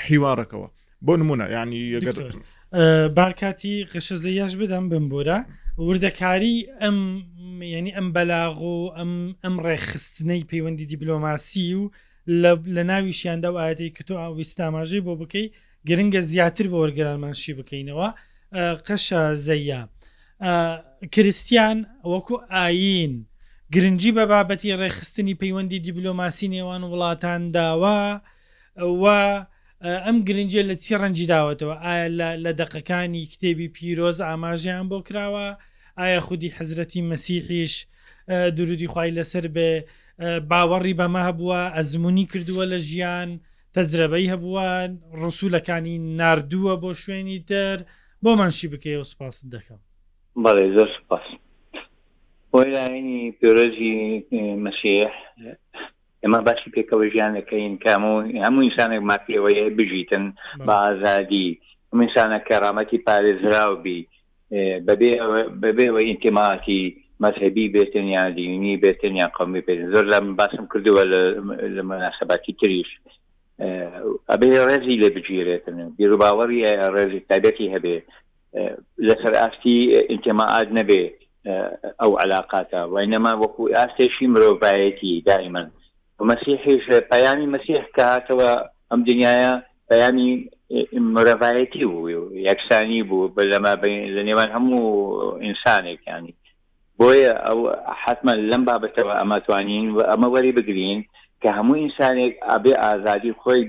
حیوارەکەەوە 0.07 0.69
بۆ 1.07 1.13
نمونە 1.21 1.47
ینی 1.57 1.81
باکاتی 3.19 3.85
قشەزە 3.93 4.31
یاش 4.41 4.53
بدەم 4.63 4.85
بم 4.93 5.05
بۆرە 5.13 5.39
وردەکاری 5.87 6.57
ئەم 6.83 6.99
ینی 7.75 7.93
ئەم 7.97 8.09
بەلاغ 8.17 8.59
و 8.63 8.77
ئەم 8.97 9.13
ئەم 9.45 9.55
ڕێخستنەی 9.67 10.43
پەیوەندی 10.51 10.87
دیبلۆماسی 10.91 11.69
و 11.79 11.91
لە 12.77 12.83
ناوی 12.91 13.13
شیاندا 13.21 13.49
و 13.53 13.59
ئاەتی 13.63 13.91
کە 13.97 14.03
تۆ 14.09 14.11
ئاویستاماژەی 14.23 15.05
بۆ 15.07 15.15
بکەی 15.21 15.47
گرنگە 15.89 16.21
زیاتر 16.31 16.67
بە 16.73 16.77
وەرگرانمانشی 16.83 17.55
بکەینەوە 17.59 18.09
قەشە 18.87 19.23
زەیە 19.47 19.81
کریسیان 21.15 21.79
وەکو 22.13 22.37
ئاین 22.55 23.15
گرنگی 23.75 24.13
بە 24.17 24.25
بابەتی 24.33 24.75
ڕێخستنی 24.81 25.39
پەیوەندی 25.41 25.79
دیبلۆماسی 25.87 26.49
نێوان 26.55 26.83
وڵاتان 26.91 27.43
داوا 27.57 28.01
و 29.03 29.05
ئەم 29.83 30.17
گرنجە 30.27 30.63
لە 30.71 30.75
چی 30.83 30.95
ڕەنجی 31.01 31.27
داوەتەوە 31.33 31.75
ئایا 31.85 32.09
لە 32.45 32.53
دقەکانی 32.61 33.29
کتێبی 33.33 33.69
پیرۆز 33.75 34.19
ئاماژیان 34.21 34.89
بۆ 34.91 34.99
کراوە 35.07 35.49
ئایا 35.99 36.21
خودی 36.27 36.55
حەزرەتی 36.57 37.03
مەسیحیش 37.11 37.75
درودی 38.57 38.89
خی 38.93 39.11
لەسەر 39.19 39.47
بێ 39.55 39.73
باوەڕی 40.51 40.95
بەمە 41.01 41.23
هەبووە 41.29 41.61
ئەزمموی 41.77 42.27
کردووە 42.33 42.65
لە 42.73 42.79
ژیان 42.89 43.31
تەزرەبەی 43.75 44.31
هەبووان 44.35 44.91
ڕسوولەکانی 45.23 45.97
نردووە 46.19 46.75
بۆ 46.83 46.91
شوێنی 47.03 47.39
تر 47.51 47.79
بۆ 48.23 48.31
منشی 48.41 48.69
بکەی 48.73 48.97
و 48.97 49.05
سپاس 49.13 49.37
دەکەم 49.55 49.81
بەڵێ 50.45 50.67
زۆر 50.77 50.89
سپاس 50.99 51.27
بۆی 52.53 52.71
لاینی 52.75 53.21
پیرۆزی 53.41 53.93
مەسیح 54.65 55.11
ئێمە 56.25 56.41
باسی 56.49 56.69
پێکەوە 56.77 57.05
ژیانەکەین 57.15 57.73
کام 57.85 58.03
و 58.05 58.15
هەموو 58.45 58.65
ئینسانێک 58.67 59.03
مافیەوەی 59.11 59.75
بژیتن 59.79 60.25
بە 60.67 60.75
ئازادی 60.85 61.49
ئەمئسانە 61.93 62.39
کەرامەتی 62.49 63.03
پارێزراوبی 63.07 63.99
بەبێ 64.89 65.13
بەبێەوە 65.65 66.01
ئینتیماتی 66.09 66.81
مذهبی 67.25 67.73
بێتن 67.77 68.07
یا 68.17 68.25
دینی 68.39 68.81
بێتن 68.85 69.15
یا 69.23 69.27
قومی 69.37 69.63
پێ 69.67 69.75
زۆر 69.93 70.05
لە 70.13 70.19
باسم 70.41 70.65
کردووە 70.73 71.05
لە 71.77 71.83
مناسبەتی 71.91 72.53
تریش 72.61 72.91
ئەبێ 74.33 74.49
ڕێزی 74.69 74.95
لێ 75.03 75.09
بگیرێتن 75.17 75.77
بیرو 75.97 76.17
باوەری 76.23 76.61
ڕێزی 76.95 77.21
تابەتی 77.31 77.73
هەبێ 77.75 77.97
لەسەر 79.09 79.33
ئاستی 79.41 79.77
ئینتیماعات 80.11 80.69
نەبێ 80.79 81.03
ئەو 82.01 82.13
علااقاتە 82.23 82.81
وینەما 82.93 83.33
وەکو 83.43 83.63
ئاستێشی 83.77 84.27
مرۆڤایەتی 84.35 85.13
دائیمەن 85.31 85.69
مسیحیش 86.21 86.87
پەیامی 87.13 87.47
مسیح 87.47 87.81
کاتەوە 87.99 88.51
ئەم 88.91 89.01
دنیاە 89.11 89.53
پەیامی 89.91 90.31
مرەڤایەتی 91.15 91.83
و 91.85 91.95
یەکسانی 92.49 93.03
بوو 93.09 93.33
بە 93.37 93.43
لەما 93.53 93.75
لە 94.15 94.23
نێوان 94.29 94.49
هەموو 94.57 94.87
ئینسانێکیانی 95.45 96.35
بۆیە 96.99 97.35
ئەو 97.47 97.61
حتمما 98.05 98.33
لەم 98.51 98.63
بابەتەوە 98.69 99.13
ئەماتوانین 99.21 99.87
و 99.97 99.99
ئەمە 100.11 100.29
وەری 100.35 100.57
بگرین 100.59 101.01
کە 101.43 101.49
هەموو 101.59 101.81
ئینسانێک 101.85 102.35
ئابێ 102.49 102.73
ئازادی 102.85 103.35
خۆی 103.41 103.63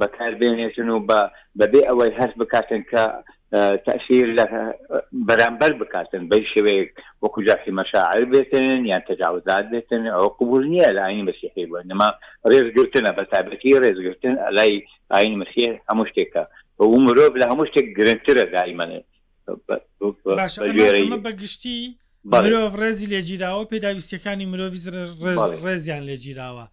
بەکار 0.00 0.32
بێنێتن 0.40 0.88
و 0.94 0.98
بەبێ 1.58 1.80
ئەوەی 1.88 2.16
هەست 2.18 2.34
بکاتن 2.40 2.82
کە 2.90 3.04
تاثیر 3.84 4.34
لە 4.38 4.44
بەرامبەر 5.28 5.72
بکاتن 5.80 6.28
بەی 6.28 6.44
شوەیەک 6.54 6.88
وەکو 7.22 7.42
جاحی 7.48 7.72
مەشاعر 7.78 8.22
بێتن 8.34 8.86
یان 8.86 9.00
تجاوزات 9.08 9.64
بێتن 9.72 10.04
ئەو 10.16 10.28
قبول 10.38 10.62
نییە 10.72 10.88
لە 10.96 11.00
ئاین 11.06 11.26
بەسیحی 11.30 11.66
بوو 11.68 11.82
نما 11.84 12.08
ڕێزگرتنە 12.50 13.10
بە 13.18 13.24
تابەتی 13.32 13.78
ڕێزگرتن 13.84 14.34
لای 14.56 14.82
ئاین 15.12 15.38
مسیح 15.42 15.66
هەموو 15.90 16.06
شتێکە 16.10 16.42
بەو 16.78 16.96
مرۆڤ 17.06 17.32
لە 17.40 17.46
هەموو 17.50 17.66
شتێک 17.70 17.86
گرنگترە 17.98 18.44
دایمەنێ 18.54 19.00
بەگشتی 21.26 21.76
مرۆڤ 22.32 22.70
ڕێزی 22.80 23.10
لێگیراوە 23.12 23.64
پێداویستەکانی 23.72 24.46
مرۆڤ 24.52 24.74
ڕێزیان 25.64 26.02
لێگیراوە 26.08 26.64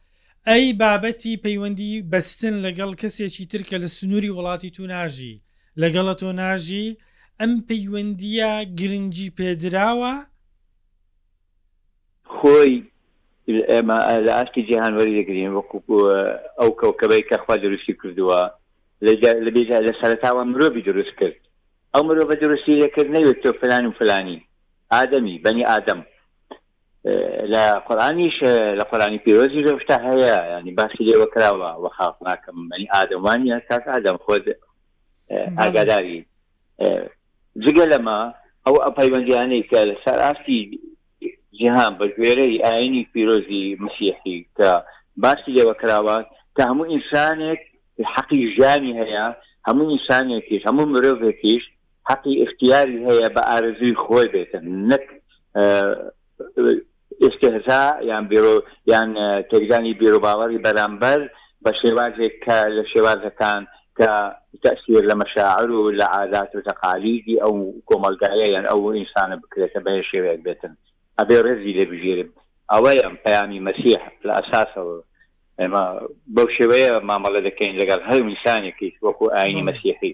ئەی 0.50 0.68
بابەتی 0.82 1.40
پەیوەندی 1.46 2.04
بەستن 2.12 2.56
لەگەڵ 2.66 2.92
کەسێکی 3.02 3.46
ترکە 3.52 3.78
لە 3.84 3.88
سنووری 3.98 4.34
وڵاتی 4.38 4.70
تو 4.76 4.84
ناژی 4.94 5.36
لەگەڵە 5.84 6.14
تۆ 6.22 6.30
ناژی 6.40 6.96
ئەم 7.40 7.54
پەیوەندیە 7.68 8.52
گرنگجی 8.80 9.34
پێدراوە 9.38 10.14
خۆی 12.36 12.74
ئێمە 13.72 13.98
لە 14.26 14.32
ئاشتی 14.38 14.64
جیهانوەری 14.68 15.18
دەگرین 15.20 15.52
وەکو 15.58 15.80
ئەو 16.60 16.70
کەوکەبەی 16.82 17.28
کەخوا 17.30 17.56
دروستی 17.66 17.94
کردووە 18.02 18.42
لە 19.46 19.50
بێ 19.56 19.62
لە 19.88 19.92
سەرتاوە 20.02 20.44
مرۆڤی 20.52 20.86
دروست 20.90 21.14
کرد 21.20 21.38
ئەو 21.94 22.02
مرۆڤ 22.08 22.26
بە 22.30 22.36
دروستی 22.44 22.80
لەکرد 22.84 23.10
نەوێت 23.18 23.40
تۆ 23.44 23.50
فلان 23.62 23.86
و 23.88 23.92
فلانی 24.00 24.38
ئادەمی 24.94 25.36
بەنی 25.46 25.64
ئادەم 25.70 26.02
لە 27.54 27.64
قڕانیش 27.88 28.38
لە 28.80 28.84
قڕانی 28.92 29.20
پیرۆزی 29.26 29.66
لەشتا 29.68 29.96
هەیە 30.10 30.36
ینی 30.60 30.72
باسی 30.80 31.06
لێوە 31.08 31.28
کراوە 31.34 31.70
وەخاف 31.84 32.16
ناکەم 32.28 32.58
بەنی 32.72 32.88
ئادەمانی 32.94 33.50
تاک 33.70 33.84
ئادەم 33.94 34.18
خۆ 34.26 34.34
ئاگاداری 35.32 36.26
جگە 37.64 37.86
لەما 37.92 38.20
ئەو 38.68 38.76
ئەپەیوەندیانەی 38.86 39.64
کە 39.70 39.80
لە 39.90 39.96
سەرافتی 40.06 40.60
جیهان 41.58 41.94
بە 42.00 42.06
گوێرەی 42.16 42.62
ئاینی 42.66 43.04
پیرۆزی 43.14 43.78
مسیحی 43.84 44.46
کە 44.58 44.70
باسی 45.24 45.52
لێوە 45.56 45.74
کراوە 45.82 46.18
کە 46.56 46.64
هەموو 46.70 46.92
ئینسانێک 46.94 47.62
حەقی 48.16 48.42
ژانی 48.58 48.94
هەیە 49.02 49.26
هەموو 49.68 49.90
ئینسانێکیش 49.94 50.62
هەموو 50.70 50.86
مرۆڤێکیش 50.94 51.64
حەقی 52.10 52.34
اختیاری 52.44 52.98
هەیە 53.10 53.28
بە 53.36 53.42
ئارزوی 53.50 53.96
خۆی 54.04 54.28
بێتن 54.34 54.64
نەک 54.90 55.06
ئێستهزا 57.24 57.84
یان 58.10 58.24
بیرۆ 58.32 58.56
یان 58.92 59.10
تێگانی 59.52 59.94
بیرۆباوەری 60.02 60.64
بەرامبەر 60.66 61.20
بە 61.64 61.72
شێوازێک 61.82 62.34
کە 62.46 62.58
لە 62.76 62.84
شێوازەکان 62.92 63.62
کە 63.98 64.12
تأثير 64.64 65.04
لمشاعر 65.14 65.72
ولعادات 65.72 66.56
وتقاليدي 66.56 67.42
أو 67.44 67.76
كومالقايا 67.86 68.68
أو 68.70 68.92
إنسان 68.92 69.36
بكرة 69.36 69.80
بيشي 69.82 70.36
بيتن 70.36 70.76
أبي 71.20 71.38
رزي 71.38 71.72
لبجيرب 71.74 72.30
أويا 72.74 73.18
بيامي 73.26 73.60
مسيح 73.60 74.20
لأساس 74.26 74.68
ئێمە 75.62 75.84
بەو 76.36 76.48
شێوەیە 76.56 76.92
مامەڵە 77.10 77.40
دەکەین 77.48 77.74
لەگەڵ 77.82 78.00
هەر 78.10 78.22
میسانێکی 78.30 78.90
وەکو 79.06 79.26
ئاینی 79.36 79.64
مەسیحی 79.70 80.14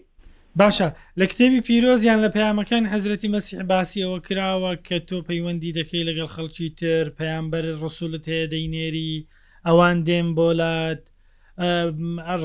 باشە 0.59 0.87
لە 1.19 1.25
کتێبی 1.31 1.61
پیرۆزیان 1.67 2.19
لە 2.25 2.29
پەیامەکان 2.35 2.83
حەزرەتی 2.93 3.31
مەسی 3.35 3.57
باسیەوە 3.71 4.19
کراوە 4.27 4.71
کە 4.87 4.97
تۆ 5.09 5.17
پەیوەندی 5.29 5.75
دەکەی 5.79 6.07
لەگەڵ 6.09 6.29
خەڵکی 6.35 6.69
تر 6.79 7.09
پەیامبەر 7.19 7.65
ڕسوولت 7.83 8.25
هەیە 8.33 8.47
دەینێری 8.53 9.25
ئەوان 9.67 9.97
دێن 10.07 10.27
بۆلات 10.37 11.01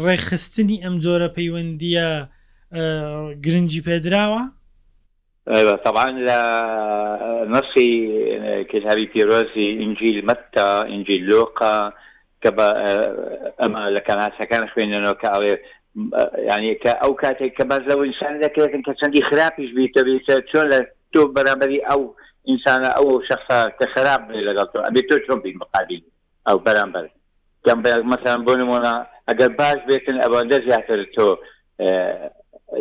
ڕێخستنی 0.07 0.83
ئەم 0.85 0.95
جۆرە 1.03 1.29
پەیوەندیە 1.35 2.09
گرنگی 3.45 3.83
پێدراوە 3.87 4.43
طبعا 5.85 6.09
لە 6.29 6.39
نصي 7.53 7.89
كتابي 8.71 9.07
بيروزي 9.13 9.69
انجيل 9.85 10.25
متى 10.27 10.69
انجيل 10.95 11.23
لوقا 11.27 11.93
كبا 12.43 12.69
اما 13.65 13.85
لكان 13.85 14.21
سكان 14.39 14.69
خوينه 14.69 15.13
كا 15.13 15.57
يعني 16.51 16.75
كا 16.75 16.91
او 16.91 17.15
كاتي 17.15 17.49
كباز 17.51 17.81
لو 17.81 18.05
انسان 18.05 18.41
ذاك 18.41 18.59
لكن 18.59 18.83
كان 18.83 19.11
دي 19.11 19.23
خرابيش 19.23 19.71
بيتو 19.75 20.05
بيتو 20.05 20.41
شلون 20.53 20.87
تو 21.15 21.29
برابري 21.33 21.81
او 21.81 22.17
انسان 22.49 22.85
او 22.85 23.23
شخص 23.33 23.69
كخراب 23.81 24.31
لقلتو 24.31 24.81
ابي 24.81 25.01
تو 25.01 25.17
شلون 25.27 25.41
بالمقابل 25.41 26.03
او 26.49 26.59
برابر 26.59 27.11
یان 27.67 28.07
مثلا 28.07 28.37
بۆ 28.47 28.55
نمونە 28.63 28.95
ئەگەر 29.31 29.49
باش 29.59 29.79
بێتن 29.91 30.17
ئەوەندە 30.23 30.57
زیاتر 30.69 31.01
تۆ 31.17 31.29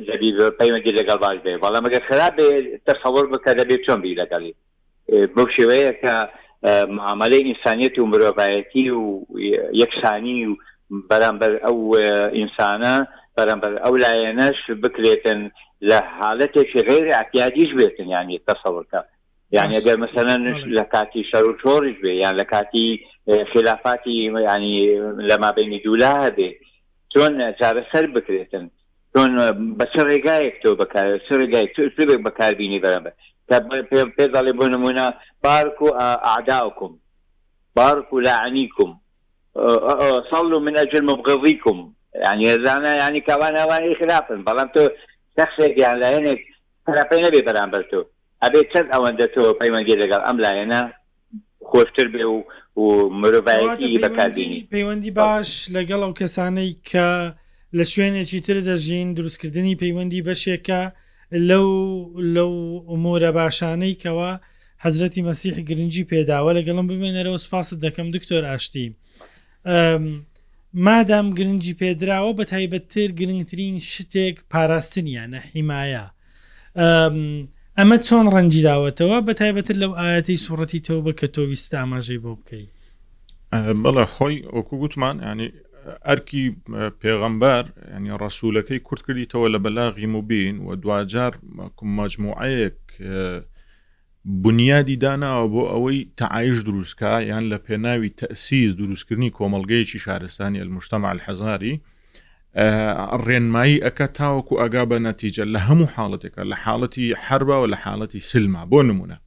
دەبی 0.07 0.29
پەیوەندی 0.59 0.97
لەگەڵ 0.99 1.17
باش 1.25 1.37
بێ 1.45 1.51
بەڵام 1.65 1.83
ئەگەر 1.87 2.03
خراپ 2.09 2.33
بێ 2.37 2.49
تەخەوەر 2.87 3.25
بکە 3.33 3.51
دەبێت 3.59 3.81
چۆن 3.85 3.99
بی 4.01 4.15
لەگەڵی 4.21 4.53
بەو 5.35 5.45
شێوەیە 5.55 5.91
کە 6.01 6.13
معاملەی 6.97 7.43
ئینسانیەتی 7.49 7.99
و 8.01 8.05
مرۆڤایەتی 8.11 8.87
و 8.97 9.25
یەکسانی 9.81 10.45
و 10.47 10.51
بەرامبەر 11.09 11.51
ئەو 11.65 11.77
ئینسانە 12.37 12.95
بەرامبەر 13.37 13.73
ئەو 13.83 13.93
لایەنەش 14.05 14.59
بکرێتن 14.83 15.51
لە 15.89 15.97
حالەتێکی 16.19 16.79
غیر 16.89 17.05
ئەتیادیش 17.17 17.71
بێتن 17.79 18.07
یانی 18.15 18.41
تەسەڵکە 18.49 19.01
یعنی 19.51 19.73
ئەگەر 19.79 19.97
مثلەن 20.05 20.41
لە 20.77 20.83
کاتی 20.93 21.23
شەر 21.31 21.43
و 21.49 21.57
چۆریش 21.63 21.95
بێ 22.03 22.11
یان 22.23 22.35
لە 22.41 22.45
کاتی 22.53 22.89
خلافاتی 23.27 24.11
ینی 24.25 24.81
لەما 25.29 25.51
بینی 25.57 25.79
دوولا 25.83 26.11
هەبێ 26.27 26.49
چۆن 27.13 27.33
چارەسەر 27.59 28.05
بکرێتن 28.15 28.65
چۆن 29.13 29.31
بەچ 29.79 29.93
ڕێگایەک 30.09 30.55
تۆ 30.63 30.69
بەکار 30.75 31.07
ڕێگای 31.39 31.67
بێ 32.09 32.15
بەکاربینی 32.25 32.79
بەرەمبەر 32.85 33.13
پێداڵێ 34.17 34.51
بۆ 34.59 34.65
نمونە 34.73 35.05
بارک 35.43 35.81
و 35.81 35.87
عداوکم 36.37 36.93
بارک 37.75 38.13
و 38.13 38.19
لعنیکم 38.19 38.91
صلوا 40.31 40.59
من 40.67 40.77
اجل 40.79 41.03
مبغضيكم 41.11 41.77
يعني 42.25 42.43
زانا 42.65 42.91
يعني 43.01 43.19
كمان 43.21 43.57
اواني 43.57 43.95
خلافا 43.95 44.35
بلام 44.47 44.67
تو 44.75 44.87
شخصك 45.39 45.77
يعني 45.79 45.99
لعينك 45.99 46.39
خلافي 46.87 47.15
نبي 47.21 47.41
بلام 47.41 47.71
برتو 47.71 48.03
ابي 48.43 48.59
تشد 48.61 48.95
اوان 48.95 49.15
دتو 49.15 49.53
بيمان 49.53 49.85
جي 49.87 49.95
لقال 49.95 50.21
ام 50.29 50.39
لعينا 50.39 50.93
خوشتر 51.61 52.07
بي 52.07 52.23
و 52.77 53.09
مرۆڤایەتی 53.21 53.97
بەکاردێنی 54.03 54.61
پەیوەندی 54.73 55.11
باش 55.19 55.49
لەگەڵ 55.75 56.01
ئەو 56.05 56.13
کەسانەی 56.21 56.71
کە 56.91 57.09
لە 57.77 57.83
شوێنێکی 57.93 58.39
تر 58.45 58.57
دەژین 58.67 59.07
دروستکردنی 59.17 59.79
پەیوەندی 59.81 60.25
بەشێکە 60.27 60.81
لەو 61.47 61.69
لەو 62.35 62.53
ئۆمۆرە 62.89 63.31
باشانەی 63.37 63.95
کەەوە 64.03 64.31
حەزرەتی 64.85 65.21
مەسیح 65.29 65.55
گرنگی 65.69 66.03
پێداوە 66.11 66.51
لەگەڵم 66.57 66.85
بمێنەرەوە 66.91 67.39
سپاست 67.45 67.75
دەکەم 67.85 68.07
دکتۆر 68.15 68.43
ئاشتی 68.49 68.87
مادام 70.87 71.27
گرنگی 71.37 71.73
پێدراوە 71.81 72.31
بە 72.39 72.43
تایبەتتر 72.51 73.07
گرنگترین 73.19 73.77
شتێک 73.93 74.35
پاراستنیە 74.51 75.25
نەحیمایە 75.33 76.05
ئەمە 77.81 77.95
چۆن 78.07 78.25
ڕەنجی 78.33 78.61
داوەتەوە 78.67 79.17
بە 79.27 79.33
تایبەتر 79.41 79.75
لەو 79.83 79.91
ئاەتی 79.99 80.37
سوڕەتی 80.45 80.83
تەوە 80.85 81.01
بە 81.05 81.13
کە 81.19 81.27
تۆویست 81.35 81.71
ئاماژەی 81.79 82.21
بۆ 82.23 82.31
بکەیت 82.39 82.71
بەڵە 83.83 84.05
خۆی 84.13 84.37
ئۆکو 84.53 84.75
گوتمان 84.83 85.17
ینی 85.29 85.49
ئەرکی 86.09 86.43
پێغەمبەر 87.01 87.63
ینی 87.95 88.13
ڕەسوولەکەی 88.21 88.79
کورتکردیتەوە 88.87 89.47
لە 89.53 89.59
بەلاغی 89.63 90.07
موبین 90.15 90.55
و 90.67 90.69
دوجار 90.83 91.33
مجموعەیەک 91.99 92.79
بنیادی 94.43 94.97
داناوە 95.03 95.47
بۆ 95.53 95.63
ئەوەی 95.73 95.99
تەعاش 96.19 96.57
دروستکە 96.67 97.11
یان 97.31 97.43
لە 97.51 97.57
پێناوی 97.67 98.11
تەسیز 98.19 98.71
دروستکردنی 98.79 99.31
کۆمەلگەیەکی 99.37 99.99
شارستانی 100.05 100.61
المشتتەمە 100.65 101.09
الحەزاری 101.13 101.73
ڕێنمایی 103.27 103.81
ئەەکە 103.85 104.05
تاوەکو 104.17 104.53
ئەگا 104.61 104.83
بە 104.91 104.97
نەتیجە 105.07 105.43
لە 105.53 105.59
هەموو 105.67 105.91
حاڵەتێکە 105.95 106.41
لە 106.51 106.55
حاڵەتی 106.63 107.05
حربا 107.25 107.57
و 107.59 107.67
لە 107.73 107.77
حاڵەتی 107.83 108.19
سلما 108.31 108.61
بۆ 108.71 108.79
نمونە 108.89 109.17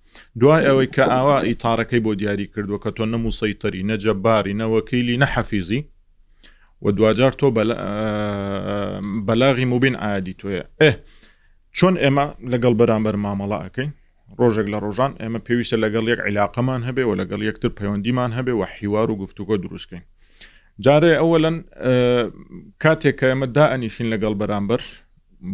دوای 0.40 0.62
ئەوەی 0.68 0.88
کە 0.94 1.04
ئاوا 1.14 1.36
ئیتارەکەی 1.50 2.04
بۆ 2.06 2.12
دیاری 2.20 2.46
کردووە 2.54 2.78
کە 2.84 2.90
تۆ 2.96 3.04
نەمو 3.12 3.30
سەیتەری 3.40 3.82
نەجەباری 3.90 4.54
نەوەکیلی 4.60 5.20
نەحەفیزی 5.22 5.80
و 6.82 6.86
دوجار 6.96 7.32
تۆ 7.40 7.46
بەلاغی 9.26 9.64
موبین 9.72 9.94
عادی 10.04 10.34
توۆیە 10.40 10.64
ئێ 10.82 10.90
چۆن 11.78 11.94
ئێمە 12.04 12.24
لەگەڵ 12.52 12.74
بەرامبەر 12.80 13.16
مامەڵا 13.24 13.58
ئەەکەین 13.64 13.90
ڕۆژێک 14.40 14.66
لە 14.72 14.78
ڕۆژان 14.84 15.12
ئێمە 15.22 15.40
پێویستە 15.46 15.76
لەگەڵ 15.84 16.04
یەک 16.12 16.20
عیلاقەمان 16.26 16.80
هەبێ 16.88 17.04
و 17.06 17.18
لەگەڵ 17.20 17.40
یەکتر 17.48 17.70
پەیوەندیمان 17.78 18.30
هەبێ 18.38 18.52
و 18.60 18.62
حیوار 18.74 19.08
و 19.10 19.16
گفتوگۆ 19.22 19.54
دروستکەین 19.64 20.04
جارێ 20.86 21.12
ئەوەن 21.20 21.56
کاتێک 22.82 23.14
کە 23.20 23.26
ئەمە 23.30 23.46
دائنیشین 23.58 24.06
لەگەڵ 24.14 24.34
بەرامبەر 24.40 24.82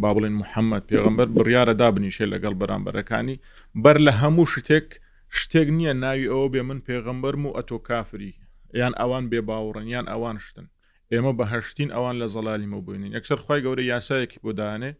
با 0.01 0.09
بڵین 0.15 0.35
محەممەد 0.41 0.87
پێغمبەر 0.89 1.27
بڕیاە 1.35 1.73
دابنیشێ 1.81 2.25
لەگەڵ 2.33 2.53
بەرامبەرەکانی 2.61 3.37
بەر 3.83 3.97
لە 4.05 4.11
هەموو 4.21 4.45
شتێک 4.53 4.87
شتێک 5.37 5.67
نییە 5.77 5.93
ناوی 6.03 6.29
ئەوە 6.31 6.47
بێ 6.53 6.61
من 6.69 6.79
پێغمبەر 6.87 7.33
و 7.45 7.55
ئەتۆ 7.57 7.77
کافری 7.87 8.31
یان 8.81 8.93
ئەوان 9.01 9.23
بێ 9.31 9.41
باوەڕنیان 9.49 10.05
ئەوان 10.13 10.37
شتن 10.45 10.65
ئێمە 11.11 11.31
بە 11.37 11.45
هەشتین 11.53 11.89
ئەوان 11.95 12.15
لە 12.21 12.27
زەلالی 12.33 12.71
مەبووین 12.73 13.03
یەکسەر 13.15 13.39
خی 13.45 13.59
گەورە 13.65 13.83
یاسایەکی 13.93 14.41
بۆدانێ 14.43 14.91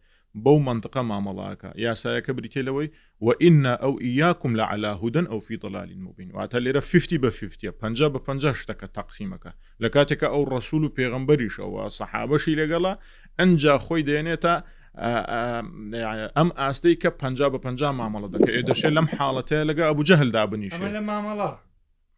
بەو 0.44 0.56
منطقە 0.70 1.02
مامەڵاکە 1.12 1.70
یاسایەکە 1.86 2.32
بریتێلەوەی 2.38 2.90
وئنا 3.26 3.74
ئەو 3.84 3.94
ئیاکم 4.08 4.52
لە 4.60 4.66
علاهودن 4.74 5.26
ئەو 5.32 5.40
فیدڵالین 5.48 6.02
مبین 6.08 6.30
واتە 6.38 6.58
لێرە 6.66 6.82
50 6.92 7.20
بە 7.24 7.30
50 7.30 7.72
پ 7.80 7.84
بە 8.14 8.20
50 8.20 8.54
شتەکە 8.62 8.88
تەقسیمەکە 8.98 9.52
لە 9.84 9.90
کاتێکە 9.96 10.28
ئەو 10.34 10.44
ڕسول 10.54 10.84
و 10.84 10.94
پێغمبەریشەوە 10.98 11.82
سەحابەشی 11.98 12.58
لەگەڵە 12.62 12.94
ئەنجا 13.40 13.76
خۆی 13.86 14.02
دێنێتە 14.08 14.56
ئەم 16.38 16.50
ئاستەی 16.62 16.96
کە 17.02 17.10
پ 17.20 17.22
بە 17.54 17.60
50 17.60 18.00
مامەڵە 18.00 18.28
دەکە 18.34 18.52
دەشێت 18.70 18.94
لەم 18.98 19.08
حاڵەتەیە 19.18 19.64
لەگە 19.70 19.84
ئەبوو 19.88 20.08
جەهلدا 20.10 20.44
بنیش 20.52 20.74
لە 20.98 21.02
مامەڵە 21.10 21.52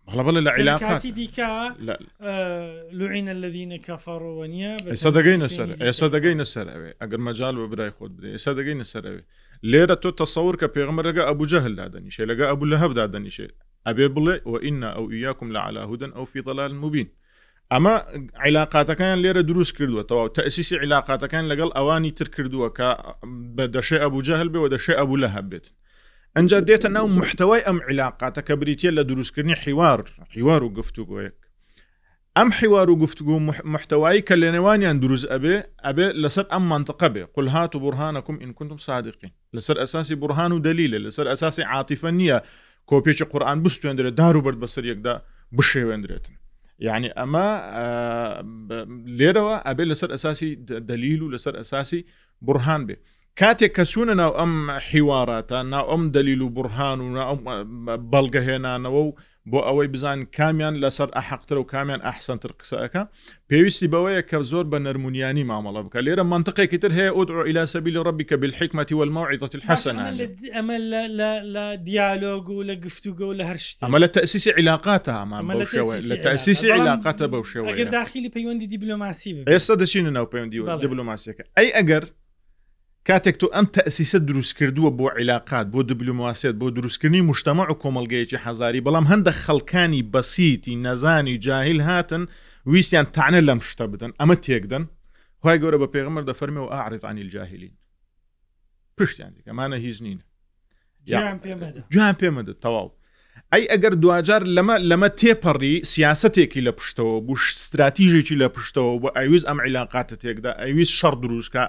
هلا 0.10 0.24
بلا 0.24 0.40
العلاقات 0.40 1.08
ديكا 1.08 1.76
لا 1.80 2.00
آه 2.22 2.90
لعين 2.92 3.30
الذين 3.30 3.76
كفروا 3.76 4.42
ونيا 4.42 4.78
اسا 4.94 5.10
دقينا 5.10 5.48
سر 5.48 5.90
اسا 5.90 6.08
دقينا 6.08 6.44
سر 6.44 6.74
اوي 6.76 6.94
اگر 7.04 7.18
مجال 7.18 7.58
وبراي 7.60 7.92
خود 7.92 8.18
بدي 8.18 8.36
اسا 8.36 8.54
دقينا 8.54 8.84
سر 8.84 9.08
اوي 9.08 9.24
ليره 9.64 9.94
تو 9.94 10.10
تصور 10.10 10.56
كبيغمر 10.56 11.12
لقى 11.12 11.30
ابو 11.30 11.44
جهل 11.46 11.76
دادني 11.76 12.12
شي 12.12 12.26
لقى 12.26 12.52
ابو 12.52 12.66
لهب 12.66 12.94
دادني 12.94 13.30
شي 13.30 13.48
ابي 13.88 14.08
بلا 14.08 14.42
وانا 14.46 14.96
او 14.96 15.12
اياكم 15.12 15.52
لعلى 15.52 15.80
هدى 15.80 16.06
او 16.06 16.26
في 16.26 16.42
ضلال 16.42 16.76
مبين 16.76 17.08
اما 17.72 18.02
علاقاتەکان 18.36 19.20
لێرە 19.24 19.42
دروست 19.46 19.76
کردوەوە 19.78 20.30
تەسیسی 20.38 20.74
علاقاتەکان 20.84 21.44
لەگەڵ 21.52 21.72
ئەوانی 21.76 22.12
تر 22.16 22.28
کردووە 22.34 22.72
کە 22.80 23.00
بە 23.58 23.66
دەشێ 23.80 23.94
ئەبوو 24.02 24.22
جەهل 24.22 24.50
بێ 24.50 24.58
و 24.58 24.70
دەشێ 24.78 24.94
ئەبوو 25.00 25.18
لە 25.18 25.28
هەبێت 25.38 25.66
ئەجا 26.36 26.60
دێتە 26.62 26.88
ناو 26.90 27.08
محتەوای 27.08 27.62
ئەم 27.68 27.78
عیلااقاتە 27.88 28.42
کە 28.48 28.54
بریتە 28.62 28.90
لە 28.98 29.04
دروستکردنی 29.10 29.54
حیوار 29.64 30.04
حیوار 30.30 30.64
و 30.64 30.70
گفتوگوۆیەک 30.80 31.36
ئەم 32.40 32.50
حیوار 32.60 32.90
و 32.90 32.96
گفتگو 33.04 33.40
محتەوایی 33.74 34.22
کە 34.28 34.34
لە 34.42 34.50
نێوانیان 34.56 34.98
دروست 35.04 35.26
ئەبێ 35.34 35.56
ئەبێ 35.88 36.08
لەسەر 36.24 36.46
ئەم 36.54 36.64
منطقە 36.74 37.08
بێ 37.14 37.24
قل 37.36 37.48
هاات 37.48 37.76
و 37.76 37.80
بورهانەکم 37.80 38.36
ان 38.44 38.52
کوتم 38.54 38.78
صادقین 38.78 39.32
لەسەر 39.56 39.78
ئەساسی 39.82 40.14
بورهان 40.22 40.52
و 40.52 40.60
دلیلە 40.68 41.00
لەسەر 41.06 41.28
ئەساسی 41.32 41.64
عاتیفە 41.74 42.10
نییە 42.20 42.40
کۆپێکی 42.92 43.26
قورآان 43.32 43.64
بستێندرێت 43.64 44.16
دار 44.20 44.38
و 44.38 44.42
بەر 44.46 44.56
بەسەر 44.64 44.84
یەکدا 44.92 45.14
بشێوێندرێتن 45.58 46.34
یعنی 46.80 47.10
ئەمە 47.20 47.48
لێرەوە 49.20 49.56
ئەبێ 49.68 49.84
لەسەر 49.92 50.10
ئەساسی 50.16 50.56
دلیل 50.92 51.22
و 51.22 51.32
لەسەر 51.38 51.54
ئەساسی 51.58 52.02
بورهان 52.42 52.82
بێ 52.88 52.96
کاتێک 53.40 53.76
کە 53.78 53.84
چوونە 53.90 54.14
ناو 54.22 54.32
ئەم 54.40 54.54
حیواراتە 54.90 55.58
ناو 55.74 55.86
ئەم 55.92 56.02
دلیل 56.14 56.42
و 56.42 56.50
بڕهان 56.58 56.98
و 57.02 57.18
بەڵگەهێنانەوە 58.12 59.02
و 59.06 59.14
بۆ 59.52 59.60
ئەوەی 59.68 59.88
بزان 59.94 60.26
کامیان 60.38 60.76
لەسەر 60.84 61.10
ئەحقتر 61.20 61.58
و 61.58 61.64
کامیان 61.64 62.02
ئەحسنتر 62.02 62.52
قسەکە 62.60 63.02
پێویستی 63.50 63.88
بەوەیە 63.94 64.24
کە 64.30 64.38
زۆر 64.52 64.66
بە 64.72 64.78
نەرمونیانی 64.86 65.44
مامەڵە 65.50 65.82
بکە 65.88 66.00
لێرە 66.08 66.24
منطقێکی 66.34 66.78
تر 66.84 66.92
هەیە 67.00 67.12
ئۆدر 67.18 67.36
ئیلا 67.48 67.66
سەبی 67.66 67.92
لە 67.96 68.00
ڕبیکە 68.08 68.36
بالحکمەتی 68.42 68.94
والماعیدەت 69.00 69.54
الحسن 69.56 69.96
ئەمە 70.56 70.80
لە 71.56 71.68
دیالۆگ 71.88 72.50
و 72.50 72.64
لە 72.70 72.76
گفتوگە 72.86 73.22
و 73.30 73.34
لە 73.40 73.44
هەرشت 73.50 73.78
ئەمە 73.86 74.00
لە 74.04 74.08
تەسیسی 74.16 74.52
عیلاقاتە 74.58 75.12
هەمان 75.20 75.64
لە 76.12 76.18
تەسیسی 76.26 76.68
عیلاقاتە 76.76 77.26
بەو 77.32 77.44
شێوە 77.54 77.92
داخلی 77.98 78.30
پەیوەندی 78.36 78.68
دیبلۆماسی 78.74 79.44
ئێستا 79.50 79.76
دەچینە 79.82 80.12
ناو 80.18 80.26
پەیوەندی 80.32 80.82
دیبلۆماسیەکە 80.84 81.44
ئەی 81.60 81.70
ئەگەر 81.78 82.06
کاتێک 83.10 83.36
تۆ 83.42 83.48
ئەم 83.56 83.68
تەسیسە 83.78 84.20
دروست 84.30 84.54
کردووە 84.58 84.92
بۆ 85.00 85.08
عیلاقات 85.18 85.68
بۆ 85.72 85.82
دبلوماسێت 85.92 86.56
بۆ 86.62 86.68
دروستکردنی 86.78 87.34
مشتتەمە 87.34 87.70
و 87.72 87.76
کۆمەلگەیەکی 87.84 88.42
حەزاری 88.46 88.82
بەڵام 88.86 89.06
هەندە 89.12 89.32
خەڵکانی 89.44 90.02
بەسیتی 90.14 90.76
نەزانی 90.86 91.38
جاهیل 91.46 91.82
هاتن 91.82 92.26
ویسیان 92.66 93.06
تاانە 93.18 93.42
لەم 93.50 93.60
شتە 93.70 93.86
بدەن 93.94 94.14
ئەمە 94.22 94.36
تێکدەن 94.46 94.84
خی 95.44 95.58
گەورە 95.62 95.78
بە 95.84 95.88
پێغمەر 95.94 96.24
دەفەرمێ 96.32 96.60
و 96.64 96.70
ئاعرێتانی 96.74 97.22
الجاهلین 97.26 97.74
پشتیان 98.98 99.34
دیکەمانە 99.38 99.76
هیچ 99.86 99.98
نینە 100.04 100.22
جوان 101.92 102.14
پێمەدە 102.22 102.54
تەواو 102.64 102.90
ئەی 103.54 103.64
ئەگەر 103.72 103.94
دوجار 104.04 104.44
لەمە 104.44 104.78
لەمە 104.90 105.10
تێپەڕی 105.20 105.86
سیاستێکی 105.94 106.62
لە 106.68 106.72
پشتەوە 106.80 107.20
بوو 107.26 107.38
استراتیژێکی 107.58 108.36
لە 108.42 108.48
پشتەوە 108.56 108.92
بۆ 109.02 109.10
ئەویز 109.18 109.44
ئەم 109.50 109.60
عیلاقاتە 109.66 110.16
تێکدا 110.22 110.52
ئەویز 110.62 110.90
شەڕ 111.00 111.14
دروستکە 111.24 111.64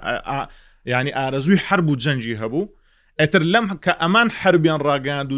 یعنی 0.89 1.11
ئارەزوی 1.21 1.59
هەربوو 1.67 1.97
جەنجی 2.03 2.35
هەبوو 2.41 2.65
ئەتر 3.21 3.41
لەم 3.53 3.65
کە 3.85 3.93
ئەمان 4.03 4.27
هەربیان 4.41 4.79
ڕاگەاند 4.89 5.29
و 5.31 5.37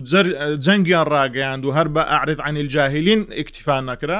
جەنگیان 0.66 1.06
ڕاگەاند 1.16 1.64
و 1.66 1.70
هەر 1.78 1.88
بە 1.96 2.02
ئاعرض 2.12 2.40
عن 2.48 2.58
الجاهلین 2.58 3.26
اکتفان 3.44 3.84
نەکرا 3.92 4.20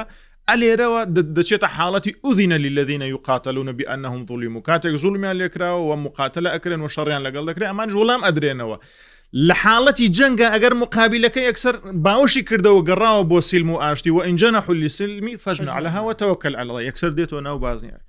ئەلێرەوە 0.50 1.00
دەچێتە 1.36 1.68
حاڵەتی 1.76 2.12
ئودینە 2.24 2.56
للذینە 2.64 3.06
و 3.14 3.18
قاتەلوونە 3.28 3.72
بأنهم 3.78 4.26
ظلم 4.30 4.56
و 4.56 4.60
کاتێک 4.68 4.96
زولمیان 5.04 5.36
لێکراوە 5.42 5.82
و 5.88 5.92
مقاتەلە 6.04 6.48
ئەکرێن 6.54 6.80
و 6.84 6.88
شەڕیان 6.94 7.22
لەگەڵ 7.26 7.44
دەکرێت 7.50 7.68
ئەمان 7.72 7.88
وڵام 8.00 8.20
ئەدرێنەوە 8.26 8.76
لە 9.48 9.54
حاڵەتی 9.62 10.06
جەنگە 10.16 10.48
ئەگەر 10.54 10.72
مقابلەکەی 10.82 11.44
یەکسەر 11.50 11.74
باوشی 12.06 12.42
کردەوە 12.48 12.80
گەڕاوە 12.88 13.22
بۆ 13.30 13.38
سیلم 13.50 13.70
و 13.70 13.76
ئاشتی 13.82 14.10
و 14.16 14.20
ئەنجەنە 14.24 14.60
حلی 14.66 14.88
سلمی 14.98 15.34
فەژن 15.44 15.68
علىها 15.76 16.00
وتەوەکەل 16.08 16.54
عڵە 16.62 16.78
یەکسەر 16.88 17.10
دێتەوە 17.18 17.40
ناو 17.46 17.58
بازنیار 17.58 18.00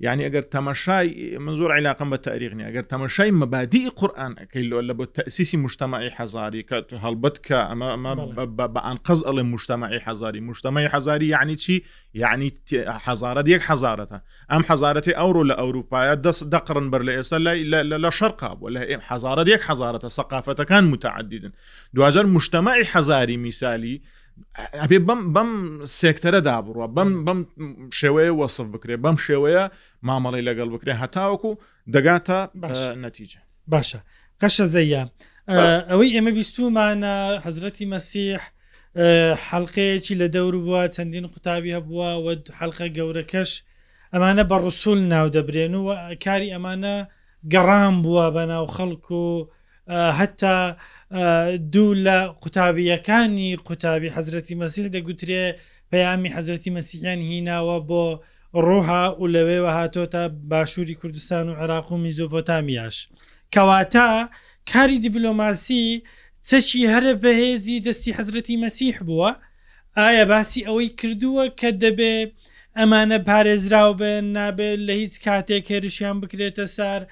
یعنی 0.00 0.30
ئەگەر 0.30 0.42
تەمەشای 0.44 1.38
من 1.38 1.56
زۆر 1.56 1.72
عیلاقم 1.74 2.14
بە 2.16 2.18
تاریخنی 2.18 2.62
ئەگەر 2.64 2.84
تەمەشای 2.88 3.30
مەبادی 3.42 3.90
قورآن 3.90 4.34
ئەەکەی 4.36 4.62
لۆ 4.62 4.82
لە 4.90 4.94
بۆ 4.98 5.04
تەسیسی 5.14 5.56
مشتتەمای 5.56 6.10
حەزاری 6.18 6.62
کە 6.70 6.76
هەڵبەت 7.04 7.36
کە 7.46 7.58
ئەمە 7.70 8.12
بە 8.74 8.80
ئەنقز 8.86 9.20
ئەڵێ 9.26 9.42
مشتتەمای 9.52 9.98
حەزاری 10.06 10.40
مشتتەمای 10.40 10.88
حەزاری 10.94 11.26
یعنی 11.26 11.56
چی 11.56 11.82
یعنی 12.14 12.50
حەزارەت 13.06 13.46
یەک 13.48 13.62
حەزارەتە 13.70 14.18
ئەم 14.50 14.62
حەزارەتی 14.70 15.12
ئەورو 15.20 15.42
لە 15.50 15.54
ئەوروپایە 15.60 16.14
دەست 16.24 16.42
دەقرن 16.54 16.90
بەر 16.92 17.02
لە 17.08 17.12
ئێستا 17.18 17.38
لە 18.04 18.10
شەرقا 18.18 18.54
بۆ 18.60 18.66
لە 18.74 18.80
حەزارەت 19.08 19.46
یەک 19.54 19.62
حەزارەتە 19.68 20.08
سەقافەتەکان 20.18 20.84
متعددن 20.94 21.52
دوجار 21.94 22.26
مشتتەمای 22.26 22.84
حەزاری 22.92 23.36
میسالی 23.36 24.02
ئەبێ 24.82 24.98
بەم 25.08 25.20
بەم 25.34 25.50
سێکتەرە 25.98 26.40
دابڕوە 26.48 26.86
بەم 26.96 27.10
بەم 27.26 27.38
شێوەیە 27.98 28.32
وەسف 28.40 28.66
بکرێ 28.74 28.96
بەم 29.04 29.16
شێوەیە 29.26 29.64
مامەڵی 30.08 30.42
لەگەڵ 30.48 30.68
بکرێ 30.74 30.94
هەتاوەکو 31.02 31.50
دەگاتە 31.94 32.38
نەتیجە 33.04 33.40
باشە 33.72 34.00
قەشە 34.40 34.64
زەیە 34.74 35.02
ئەوەی 35.90 36.14
ئێمە 36.14 36.32
بیستومانە 36.36 37.14
حەزرەتی 37.44 37.86
مەسیح 37.94 38.40
حەڵلقەیەکی 39.46 40.14
لە 40.20 40.26
دەور 40.34 40.54
بووە 40.64 40.82
چەندین 40.94 41.26
قوتابی 41.32 41.74
هەبووە 41.78 42.10
و 42.22 42.26
حەلقە 42.58 42.86
گەورەکەش 42.96 43.50
ئەمانە 44.12 44.44
بە 44.50 44.56
ڕسول 44.64 45.00
ناو 45.14 45.26
دەبرێن 45.36 45.74
و 45.86 45.88
کاری 46.24 46.52
ئەمانە 46.54 46.96
گەڕام 47.52 47.94
بووە 48.04 48.26
بە 48.34 48.42
ناو 48.52 48.64
خەڵکو 48.76 49.20
و 49.36 49.46
هەتا 49.88 50.76
دوو 51.72 51.92
لە 52.06 52.18
قوتابیەکانی 52.44 53.56
قوتابی 53.66 54.10
حەزرەتی 54.14 54.54
مەسیح 54.62 54.86
دەگوترێ 54.94 55.44
پەیامی 55.92 56.30
حەزرەتی 56.36 56.70
مەسیحیان 56.76 57.20
هیناوە 57.30 57.78
بۆ 57.88 58.04
ڕۆها 58.66 59.04
و 59.20 59.24
لەوێوە 59.34 59.72
هاتۆتە 59.78 60.22
باشووری 60.50 60.98
کوردستان 61.00 61.46
و 61.48 61.56
عێراق 61.60 61.86
و 61.92 61.96
میزۆپۆتامیاش 62.04 62.96
کەواتە 63.54 64.08
کاری 64.70 64.98
دیبلۆماسی 65.04 65.84
چەشی 66.48 66.82
هەرە 66.92 67.12
بەهێزی 67.22 67.82
دەستی 67.86 68.16
حەزرەتی 68.18 68.56
مەسیح 68.64 68.96
بووە 69.08 69.30
ئایا 69.98 70.24
باسی 70.32 70.66
ئەوەی 70.68 70.90
کردووە 71.00 71.44
کە 71.60 71.70
دەبێ 71.82 72.14
ئەمانە 72.78 73.18
پارێزراو 73.28 73.92
بن 74.00 74.24
نابێت 74.36 74.78
لە 74.86 74.94
هیچ 75.02 75.14
کاتێک 75.24 75.64
هێرشیان 75.72 76.16
بکرێتە 76.22 76.64
سار 76.76 77.02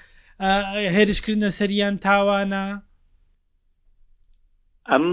هێرشکردنە 0.95 1.49
سەریان 1.59 1.95
تاوانە 2.05 2.65
ئەم 4.89 5.05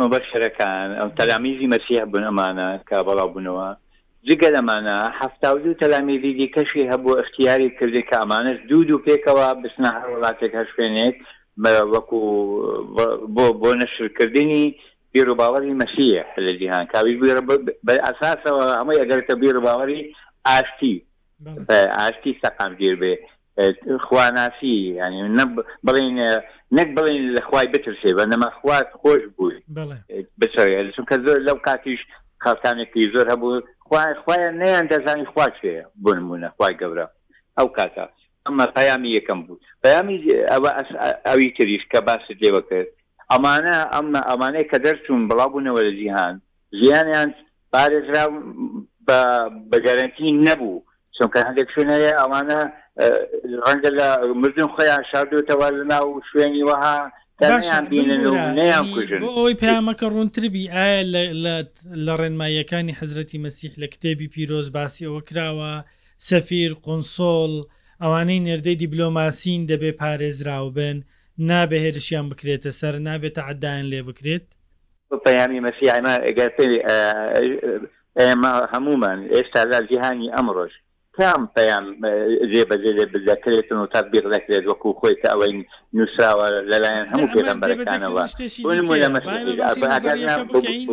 مەبەشەکان 0.00 0.88
ئەم 0.98 1.10
تەلامیزی 1.18 1.70
مەسیح 1.74 2.02
بن 2.14 2.22
ئەمانە 2.28 2.68
کا 2.88 2.98
بەڵاو 3.06 3.30
بنەوە 3.34 3.68
جگە 4.28 4.48
لەمانە 4.56 4.98
هەفتا 5.20 5.48
و 5.54 5.74
تەلامیزی 5.82 6.32
دیکەشی 6.40 6.88
هەبوو 6.92 7.18
اختیاری 7.22 7.70
کردی 7.78 8.02
کامانش 8.12 8.58
دوو 8.68 8.82
دوو 8.88 9.04
پێکەوە 9.08 9.46
بسنا 9.62 9.90
هەر 10.00 10.08
وڵاتێک 10.14 10.52
هەشوێنێت 10.60 11.16
وەکو 11.94 12.20
بۆ 13.34 13.46
بۆ 13.62 13.70
نەشرکردنی 13.80 14.64
بیرروباوەری 15.12 15.78
مەسیح 15.82 16.26
لە 16.46 16.52
جیهان 16.60 16.84
کاوی 16.92 17.14
بە 17.86 17.94
ئاساسەوە 18.06 18.64
ئەمە 18.78 18.92
ئەگەرتە 19.00 19.32
بیرروباوەری 19.42 20.00
ئاشتی 20.48 20.94
ئاشتی 21.98 22.32
سەقام 22.42 22.72
گیر 22.80 22.94
بێ 23.02 23.14
خوانافی 24.08 24.76
ینی 24.96 25.44
بڵین 25.84 26.18
نەک 26.78 26.92
بڵین 26.98 27.22
لەخوای 27.36 27.66
بترسێ 27.74 28.10
بە 28.18 28.24
نەمەخوات 28.34 28.88
خۆش 29.02 29.22
بووی 29.36 29.60
بچ 30.40 30.52
چونکە 30.96 31.14
زۆر 31.26 31.38
لەو 31.48 31.56
کاتیش 31.66 32.00
خەڵکانێکی 32.44 33.10
زۆر 33.14 33.26
هەبوو 33.30 33.60
خوایە 34.24 34.50
نیان 34.60 34.86
دەزانی 34.88 35.26
خواچێ 35.32 35.86
بنمونە 36.04 36.48
خوای 36.56 36.74
گەورە 36.80 37.06
ئەو 37.58 37.68
کاتە 37.78 38.04
ئەمە 38.46 38.66
پەیامی 38.76 39.14
یەکەم 39.18 39.40
بوو 39.46 39.60
پەیامی 39.84 40.16
ئەوی 41.28 41.50
تریش 41.58 41.82
کە 41.92 42.00
باست 42.06 42.28
لێوە 42.42 42.62
کرد 42.70 42.86
ئەمانە 43.32 43.76
ئەمە 43.94 44.20
ئەمانەیە 44.30 44.68
کە 44.70 44.78
دەرچوون 44.84 45.28
بڵاوبوونەوە 45.30 45.80
لە 45.88 45.92
جیهان 45.98 46.34
ژیانیان 46.80 47.30
پارێزرا 47.72 48.24
بە 49.70 49.78
گەرنتی 49.86 50.28
نەبوو 50.46 50.82
چونکە 51.16 51.38
هەندێک 51.46 51.68
شوێنەیە 51.74 52.12
ئەمانە 52.22 52.60
ڕەنگە 53.64 53.90
لە 53.98 54.06
مردن 54.42 54.68
خۆیان 54.74 55.02
شاردوتەوە 55.10 55.68
لە 55.78 55.82
ناو 55.92 56.06
شوێنی 56.28 56.62
وەها 56.70 56.96
ئەوی 59.36 59.56
پامەکە 59.62 60.06
ڕوونتربی 60.14 60.64
ئایا 60.74 61.02
لە 62.06 62.12
ڕێنماییەکانی 62.20 62.96
حەزرەتی 63.00 63.42
مەسیح 63.46 63.72
لە 63.82 63.86
کتێبی 63.92 64.28
پیرۆز 64.34 64.66
باسی 64.76 65.06
ئەوە 65.06 65.20
کراوە 65.28 65.72
سەفیر 66.28 66.70
قۆنسۆڵ 66.84 67.52
ئەوانەی 68.02 68.44
نێردەی 68.46 68.78
دیبلۆماسین 68.82 69.60
دەبێ 69.70 69.90
پارێزراو 70.00 70.66
بن 70.76 70.96
نابێ 71.50 71.78
هێرشیان 71.84 72.26
بکرێتە 72.30 72.70
سەر 72.80 72.94
نابێت 73.08 73.36
عدایان 73.50 73.86
لێ 73.92 74.00
بکرێت 74.08 74.46
پەیامی 75.26 75.60
مەسیحمە 75.66 76.14
ئەگەر 76.26 76.50
ئێمە 78.20 78.52
هەمومان 78.72 79.18
ئێستا 79.34 79.62
لە 79.72 79.78
جیهانی 79.90 80.32
ئەمڕۆژ 80.36 80.72
کام 81.16 81.42
پەیام 81.56 81.86
جێبەجێ 82.52 82.92
لێ 82.98 83.06
بدەکرێتن 83.12 83.78
و 83.82 83.90
تابیر 83.94 84.24
دەکرێت 84.34 84.64
وەکو 84.70 84.90
خۆی 84.98 85.16
کە 85.20 85.26
ئەوەی 85.32 85.52
نووسراوە 85.96 86.46
لەلایەن 86.70 87.06
هەموو 87.10 87.32
پێغمبەرەکانەوە 87.34 88.22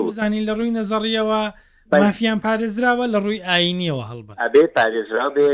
بزانین 0.08 0.43
لە 0.47 0.53
ڕووی 0.58 0.75
نەزەڕیەوە 0.80 1.41
مافیان 1.93 2.39
پارێزراوە 2.45 3.06
لە 3.13 3.17
ڕووی 3.23 3.41
ئاینیەوە 3.47 4.04
هەڵب 4.12 4.28
ئەبێ 4.43 4.63
پارێزرا 4.78 5.28
بێ 5.36 5.47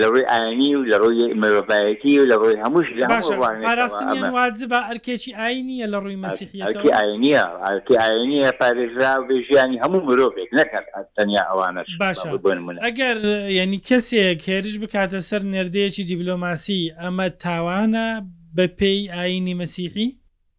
لە 0.00 0.06
ڕووی 0.10 0.24
ئاینی 0.32 0.74
و 0.76 0.82
لە 0.90 0.96
ڕووی 1.02 1.24
مرۆڤایەتی 1.42 2.14
و 2.20 2.24
لە 2.32 2.36
ڕووی 2.40 2.58
هەمووش 2.64 2.86
پاراستنیان 3.68 4.30
واجبە 4.38 4.78
ئەرکێکی 4.88 5.32
ئاینیە 5.40 5.86
لە 5.92 5.98
ڕووی 6.04 6.18
مەسیحیەتی 6.26 6.90
ئاینیە 6.98 7.44
ئەرکی 7.66 7.94
ئاینیە 8.02 8.50
پارێزرا 8.60 9.12
بێ 9.28 9.36
ژیانی 9.48 9.78
هەموو 9.84 10.00
مرۆڤێک 10.08 10.50
نەکات 10.58 10.86
تەنیا 11.16 11.42
ئەوانە 11.50 11.82
باش 12.00 12.18
ئەگەر 12.86 13.18
یعنی 13.58 13.78
کەسێک 13.88 14.40
هێرش 14.48 14.74
بکاتە 14.82 15.20
سەر 15.28 15.42
نردەیەکی 15.54 16.02
دیبلۆماسی 16.10 16.82
ئەمە 17.00 17.26
تاوانە 17.44 18.06
بە 18.56 18.66
پێی 18.80 19.00
ئاینی 19.14 19.54
مەسیحی 19.62 20.08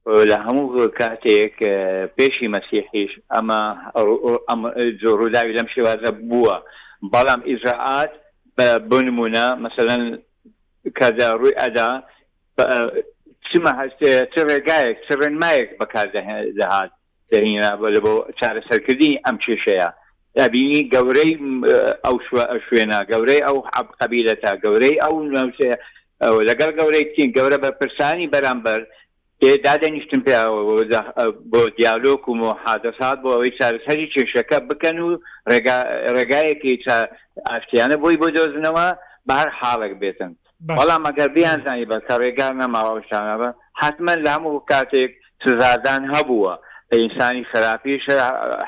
لە 0.08 0.34
هەموو 0.46 0.88
کاتێک 0.98 1.56
پێشی 2.18 2.52
مەسیحیش 2.56 3.12
ئەمە 3.34 3.62
جۆڕووداوی 5.04 5.56
لەم 5.58 5.68
شێوازە 5.76 6.12
بووە 6.30 6.56
بەڵام 7.14 7.42
ئیزراعات 7.50 8.12
بنمونە 8.90 9.46
مثلەن 9.66 10.04
کادا 11.00 11.30
ڕووی 11.40 11.58
ئەدا 11.62 11.90
چمە 13.50 13.74
هەستێ 13.82 14.12
چ 14.34 14.36
ڕێگایەک 14.50 14.98
چ 15.06 15.10
ڕێنمایەک 15.22 15.70
بەکاردەهات 15.80 16.92
دەهینا 17.32 17.72
بە 17.82 17.88
لە 17.96 18.00
بۆ 18.06 18.14
چارەسەرکردنی 18.40 19.22
ئەم 19.26 19.38
کێشەیە 19.46 19.88
دابینی 20.38 20.88
گەورەی 20.94 21.34
ئەو 22.06 22.16
شوێنە 22.66 23.00
گەورەی 23.12 23.46
ئەو 23.48 23.58
قبیلە 24.02 24.36
تا 24.44 24.52
گەورەی 24.64 24.96
ئەو 25.04 25.16
لەگەر 26.50 26.72
گەورەی 26.80 27.06
تین 27.16 27.30
گەورە 27.38 27.58
بە 27.64 27.70
پرسانی 27.80 28.32
بەرامبەر 28.34 28.82
دادەنیشتم 29.42 30.20
پێ 30.26 30.38
بۆ 31.52 31.62
دیالۆک 31.78 32.30
و 32.30 32.36
مۆحادەسات 32.42 33.18
بۆ 33.24 33.30
ئەوەی 33.34 33.54
چارەسەری 33.60 34.12
کێشەکە 34.14 34.58
بکەن 34.70 34.98
و 35.00 35.18
ڕێگایەکی 36.18 36.74
ئافتیانە 37.50 37.96
بۆی 38.04 38.18
بۆ 38.22 38.28
دۆزنەوە 38.38 38.88
بەهر 39.30 39.50
حاڵک 39.60 39.94
بێتن 40.02 40.32
بەڵام 40.70 41.04
ئەگەر 41.08 41.28
بیانزانی 41.38 41.86
بە 41.92 41.98
کە 42.08 42.14
ڕێگار 42.24 42.54
نەماوەشتانەوە 42.62 43.50
حتمما 43.82 44.14
لام 44.16 44.46
و 44.46 44.60
کاتێک 44.72 45.12
سزادان 45.46 46.04
هەبووە 46.14 46.54
بە 46.90 46.96
ئینسانی 47.02 47.44
خراپیش 47.52 48.04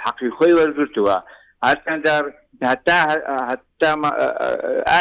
حەقی 0.05 0.29
خۆی 0.37 0.53
وەرگرتووە 0.59 1.17
هەرچەنددار 1.67 2.23
هەتا 2.71 2.99
هەتا 3.49 3.91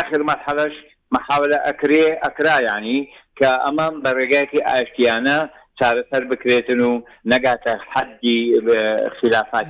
آخر 0.00 0.20
مەحەلەش 0.30 0.74
محاولە 1.14 1.58
ئەکرێ 1.66 2.04
ئەکرا 2.24 2.56
ینی 2.70 3.00
کە 3.38 3.48
ئەمام 3.66 3.94
بە 4.04 4.11
ڕێگایکی 4.18 4.61
ئاشتیانە 4.70 5.38
چارەسەر 5.83 6.23
بکرێتن 6.33 6.81
و 6.81 7.03
نەگاتە 7.33 7.73
حدی 7.95 8.38
خلافات 9.18 9.66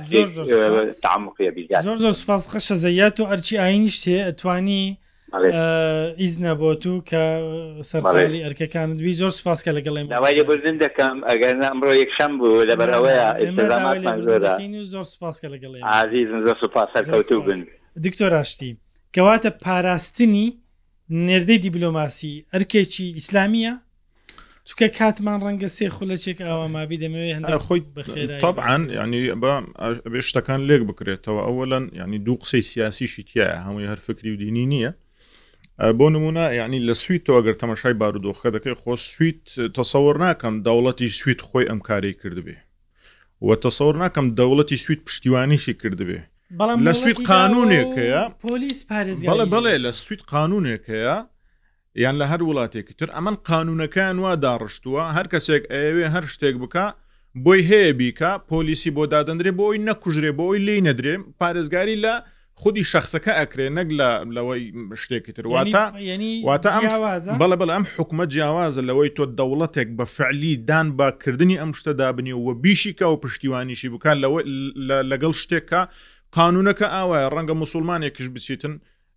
تعمقیە 1.05 1.51
بیگات 1.55 1.81
زۆر 1.81 1.95
زۆر 1.95 2.11
سپاس 2.11 2.41
خشە 2.51 2.75
زەیات 2.83 3.19
و 3.19 3.23
ئەرچی 3.31 3.53
ئاینیش 3.63 3.97
هەیە 4.03 4.23
ئەتوانی 4.27 4.85
ئیز 6.21 6.35
نەبووت 6.45 6.83
و 6.87 6.93
کە 7.09 7.23
سەرڵی 7.91 8.39
ئەرکەکان 8.45 8.89
دوی 8.99 9.13
زۆر 9.21 9.29
سپاسکە 9.39 9.71
لەگەڵێم 9.77 10.07
داوای 10.15 10.43
بردن 10.49 10.75
دەکەم 10.85 11.15
ئەگەر 11.29 11.55
ئەمڕۆ 11.67 11.91
یەکشەم 12.01 12.33
بوو 12.39 12.63
لە 12.69 12.75
بەرەوەیە 12.79 13.27
زۆر 14.93 15.03
سپاسکە 15.13 15.47
لەگەڵێ 15.53 15.77
عزیزم 16.01 16.39
زۆر 16.47 16.57
سپاسەر 16.63 17.03
کەوتو 17.11 17.37
بن 17.47 17.59
دکتۆراشتی 18.05 18.71
کەواتە 19.17 19.49
پاراستنی 19.63 20.47
نێردەی 21.25 21.59
دیبلۆماسی 21.63 22.33
ئەرکێکی 22.53 23.05
ئیسلامیە 23.19 23.73
چکە 24.71 24.87
کاتمان 24.99 25.39
ڕەنگە 25.45 25.67
سێ 25.75 25.87
خولەچێک 25.95 26.39
ئاوا 26.47 26.67
مابی 26.75 26.97
دەمەوێت 27.03 27.35
هەند 27.35 27.47
خۆی 27.65 27.81
بەخێران 27.97 28.83
ینی 28.99 29.23
بێ 30.11 30.21
شتەکان 30.29 30.61
لێک 30.69 30.81
بکرێتەوە 30.89 31.41
ئەوەن 31.47 31.85
ینی 32.01 32.19
دوو 32.25 32.39
قسەی 32.43 32.63
سیاسیشی 32.71 33.23
تایە 33.29 33.55
هەمووی 33.65 33.89
هەر 33.91 33.99
فکری 34.07 34.31
و 34.33 34.37
دینی 34.43 34.65
نییە 34.73 34.91
بۆ 35.99 36.05
نمونە 36.15 36.45
ینی 36.61 36.79
لە 36.87 36.93
سویتەوە 37.03 37.39
گەر 37.45 37.55
تەمەشای 37.61 37.95
بارودۆخەکە 38.01 38.49
دەکەی 38.55 38.75
خۆ 38.81 38.95
سویت 39.11 39.41
تەسەوەر 39.77 40.15
ناکەم 40.25 40.55
دەوڵەتی 40.65 41.09
سویت 41.19 41.41
خۆی 41.47 41.65
ئەم 41.69 41.79
کاری 41.87 42.13
کردبێ 42.21 42.57
وە 43.47 43.55
تەسەوەر 43.65 43.95
ناکەم 44.03 44.25
دەوڵەتی 44.39 44.77
سویت 44.85 45.01
پشتیوانیشی 45.07 45.73
کردبێ 45.81 46.19
بەڵام 46.59 46.77
لە 46.87 46.93
سویت 47.01 47.19
قانونێکەیە 47.31 48.23
پۆلیس 48.43 48.79
پارێز 48.89 49.17
بەڵێ 49.29 49.45
بڵێ 49.53 49.75
لە 49.85 49.91
سویت 50.03 50.21
قانونێکەیە 50.31 51.17
یان 52.01 52.17
لە 52.21 52.25
هەر 52.31 52.39
وڵاتێکی 52.45 52.93
تر 52.99 53.09
ئەمن 53.15 53.35
قانونەکان 53.49 54.17
وا 54.23 54.31
داڕشتووە 54.45 55.03
هەر 55.17 55.27
کەسێک 55.33 55.63
ئەوێ 55.73 56.07
هەر 56.15 56.25
شتێک 56.35 56.55
بکە 56.63 56.85
بۆی 57.45 57.61
هەیە 57.69 57.91
بیکە 57.99 58.31
پۆلیسی 58.51 58.91
بۆ 58.95 59.03
دادەندرێ 59.13 59.51
بۆی 59.59 59.77
نەکوژرێ 59.87 60.31
بۆی 60.39 60.59
لی 60.67 60.77
نەدرێ 60.87 61.13
پارێزگاری 61.39 61.97
لە 62.05 62.13
خودی 62.61 62.83
شخصەکە 62.93 63.33
ئەکرێ 63.41 63.65
نەک 63.77 63.87
لە 63.99 64.09
لەوەی 64.35 64.63
شتێکی 65.01 65.31
ترواتە 65.37 65.83
واتە 66.47 66.69
بەڵە 67.41 67.55
بەڵ 67.61 67.69
ئەم 67.75 67.85
حکومە 67.95 68.25
جیاوازە 68.33 68.81
لەوەی 68.89 69.09
تۆ 69.17 69.23
دەوڵەتێک 69.39 69.89
بە 69.97 70.05
فعلی 70.15 70.53
دان 70.69 70.87
باکردنی 70.99 71.59
ئەم 71.61 71.71
شتە 71.79 71.93
دابنی 72.01 72.33
و 72.45 72.49
بیشیکە 72.63 73.05
و 73.09 73.15
پشتیوانیشی 73.23 73.89
بکات 73.93 74.17
لەگەڵ 75.11 75.33
شتێکە 75.43 75.79
قانونەکە 76.37 76.85
ئاوایە 76.95 77.27
ڕەنگە 77.35 77.55
مسلمانێکیش 77.63 78.27
بچیتن 78.35 78.73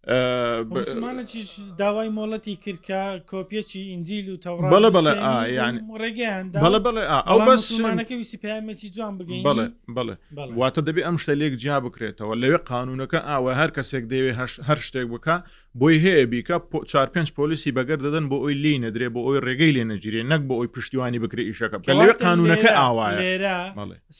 مسلمانەی 0.09 1.43
داوای 1.79 2.09
مۆڵەتی 2.09 2.59
کردکە 2.65 3.27
کۆپیەکی 3.31 3.77
ئینجیل 3.77 4.27
و 4.33 4.37
تەڕ 4.45 4.71
بەڵە 4.73 4.91
بەڵێ 4.97 5.15
یان 5.53 5.75
ڕێگەیان 6.03 6.45
بەڵە 6.65 6.79
بڵێ 6.87 7.03
ئەو 7.29 7.39
بەسمانەکە 7.51 8.13
ویستی 8.15 8.39
پامێکی 8.43 8.91
جوان 8.95 9.19
بگەین 9.19 9.45
بڵێ 9.49 9.67
بڵێ 9.97 10.15
واتە 10.59 10.83
دەبێت 10.87 11.05
ئەم 11.09 11.17
شتەلێک 11.23 11.55
جیا 11.63 11.79
بکرێتەوە 11.87 12.35
لەوێ 12.43 12.59
قانونەکە 12.71 13.19
ئاوە 13.31 13.53
هەر 13.61 13.71
کەسێک 13.77 14.05
دەوێ 14.13 14.33
هەر 14.69 14.79
شتێک 14.87 15.07
بکە 15.13 15.37
بۆی 15.81 15.99
هەیە 16.05 16.25
بیکە 16.33 16.57
چار 16.91 17.09
پێنج 17.15 17.29
پۆلیسی 17.39 17.71
بەگەر 17.77 17.99
دەدەن 18.07 18.25
بۆ 18.31 18.37
ئەوی 18.43 18.55
لی 18.63 18.79
نەدرێ 18.87 19.07
بۆ 19.15 19.21
ئەوی 19.27 19.41
ڕێگەی 19.47 19.73
لێ 19.77 19.85
نەگیرێ 19.93 20.21
نەک 20.31 20.41
بۆ 20.49 20.55
ئەوی 20.59 20.71
پشتیوانی 20.77 21.19
بکری 21.25 21.45
ئیشەکە 21.51 21.77
لەوێ 21.99 22.13
قانونەکە 22.25 22.71
ئاوایە 22.83 23.71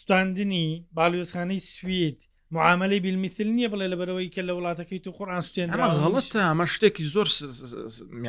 ستاندنی 0.01 0.67
باڵوسخانەی 0.97 1.61
سوید. 1.75 2.19
معاملی 2.57 3.01
بالمیسل 3.05 3.49
نییە 3.57 3.69
بڵێ 3.73 3.87
لە 3.93 3.97
بەرەوەی 4.01 4.29
کە 4.35 4.43
لە 4.49 4.53
وڵاتەکەی 4.57 5.01
تو 5.05 5.11
قڕان 5.19 5.43
سوێن 5.49 5.69
غڵت 6.05 6.33
ئەمە 6.47 6.67
شتێکی 6.75 7.05
زۆر 7.15 7.29